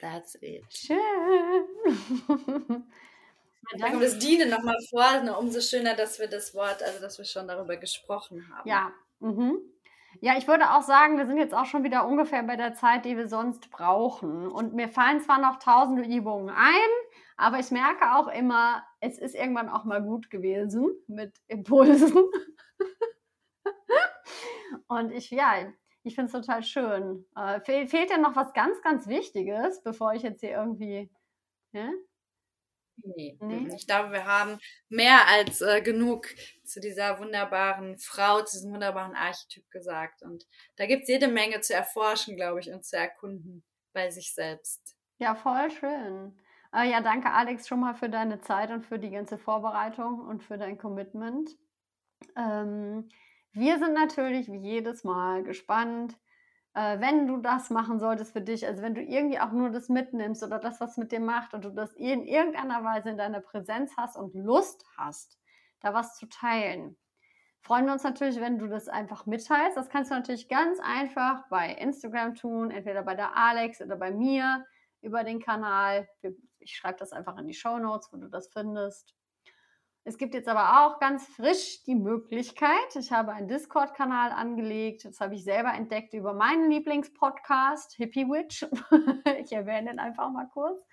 [0.02, 0.66] That's it.
[0.70, 0.98] Schön.
[3.78, 7.18] Da kommt das Dienen nochmal vor, ne, umso schöner, dass wir das Wort, also dass
[7.18, 8.68] wir schon darüber gesprochen haben.
[8.68, 9.60] Ja, mhm.
[10.20, 13.06] Ja, ich würde auch sagen, wir sind jetzt auch schon wieder ungefähr bei der Zeit,
[13.06, 14.52] die wir sonst brauchen.
[14.52, 16.90] Und mir fallen zwar noch tausende Übungen ein,
[17.38, 22.16] aber ich merke auch immer, es ist irgendwann auch mal gut gewesen mit Impulsen.
[24.88, 25.72] Und ich, ja,
[26.04, 27.26] ich finde es total schön.
[27.36, 31.10] Äh, fehl, fehlt dir noch was ganz, ganz Wichtiges, bevor ich jetzt hier irgendwie.
[31.74, 31.90] Ja?
[33.04, 36.28] Nee, nee, ich glaube, wir haben mehr als äh, genug
[36.64, 40.22] zu dieser wunderbaren Frau, zu diesem wunderbaren Archetyp gesagt.
[40.22, 40.46] Und
[40.76, 44.96] da gibt es jede Menge zu erforschen, glaube ich, und zu erkunden bei sich selbst.
[45.18, 46.40] Ja, voll schön.
[46.74, 50.44] Äh, ja, danke Alex schon mal für deine Zeit und für die ganze Vorbereitung und
[50.44, 51.50] für dein Commitment.
[52.38, 53.10] Ähm,
[53.54, 56.18] wir sind natürlich wie jedes Mal gespannt,
[56.74, 59.90] äh, wenn du das machen solltest für dich, also wenn du irgendwie auch nur das
[59.90, 63.42] mitnimmst oder das, was mit dir macht und du das in irgendeiner Weise in deiner
[63.42, 65.40] Präsenz hast und Lust hast,
[65.82, 66.98] da was zu teilen.
[67.62, 69.78] Freuen wir uns natürlich, wenn du das einfach mitteilst.
[69.78, 74.12] Das kannst du natürlich ganz einfach bei Instagram tun, entweder bei der Alex oder bei
[74.12, 74.66] mir
[75.02, 76.08] über den Kanal.
[76.60, 79.16] Ich schreibe das einfach in die Show Notes, wo du das findest.
[80.04, 85.20] Es gibt jetzt aber auch ganz frisch die Möglichkeit, ich habe einen Discord-Kanal angelegt, das
[85.20, 88.66] habe ich selber entdeckt über meinen Lieblingspodcast, Hippie Witch.
[89.44, 90.84] ich erwähne den einfach mal kurz.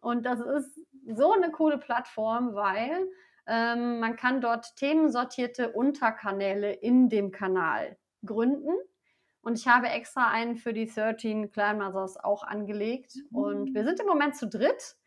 [0.00, 3.08] Und das ist so eine coole Plattform, weil
[3.46, 8.74] ähm, man kann dort themensortierte Unterkanäle in dem Kanal gründen
[9.40, 13.14] Und ich habe extra einen für die 13 Clan Mothers auch angelegt.
[13.32, 14.97] Und wir sind im Moment zu dritt.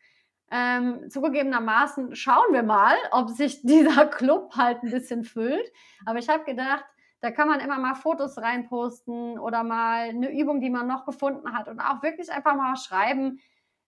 [0.54, 5.72] Ähm, zugegebenermaßen schauen wir mal, ob sich dieser Club halt ein bisschen füllt.
[6.04, 6.84] Aber ich habe gedacht,
[7.22, 11.56] da kann man immer mal Fotos reinposten oder mal eine Übung, die man noch gefunden
[11.56, 13.40] hat und auch wirklich einfach mal schreiben,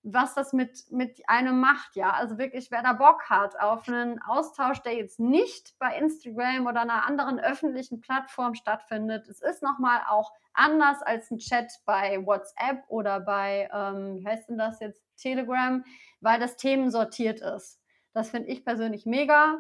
[0.05, 2.13] was das mit, mit einem macht, ja.
[2.13, 6.83] Also wirklich, wer da Bock hat auf einen Austausch, der jetzt nicht bei Instagram oder
[6.83, 9.27] einer anderen öffentlichen Plattform stattfindet.
[9.29, 14.49] Es ist nochmal auch anders als ein Chat bei WhatsApp oder bei, ähm, wie heißt
[14.49, 15.85] denn das jetzt, Telegram,
[16.21, 17.81] weil das Themen sortiert ist.
[18.13, 19.59] Das finde ich persönlich mega,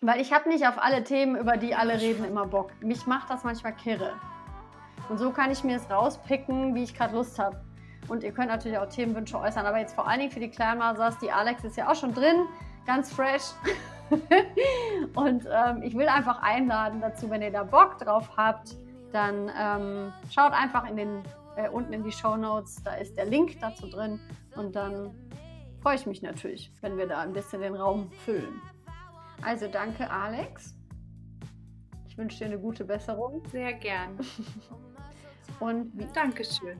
[0.00, 2.70] weil ich habe nicht auf alle Themen, über die alle reden, immer Bock.
[2.82, 4.14] Mich macht das manchmal kirre.
[5.08, 7.64] Und so kann ich mir es rauspicken, wie ich gerade Lust habe.
[8.08, 11.18] Und ihr könnt natürlich auch Themenwünsche äußern, aber jetzt vor allen Dingen für die Kleinmasers,
[11.18, 12.46] die Alex ist ja auch schon drin,
[12.86, 13.52] ganz fresh.
[15.14, 18.76] und ähm, ich will einfach einladen dazu, wenn ihr da Bock drauf habt,
[19.12, 21.22] dann ähm, schaut einfach in den,
[21.56, 24.20] äh, unten in die Show Notes, da ist der Link dazu drin.
[24.56, 25.14] Und dann
[25.82, 28.60] freue ich mich natürlich, wenn wir da ein bisschen den Raum füllen.
[29.42, 30.74] Also danke, Alex.
[32.08, 33.42] Ich wünsche dir eine gute Besserung.
[33.50, 34.18] Sehr gern.
[35.60, 36.78] Und Dankeschön.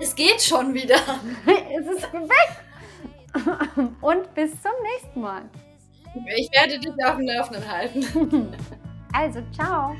[0.00, 0.96] Es geht schon wieder.
[1.46, 2.64] es ist weg.
[4.00, 5.42] Und bis zum nächsten Mal.
[6.36, 8.56] Ich werde dich auf dem Laufenden halten.
[9.12, 9.94] Also, ciao.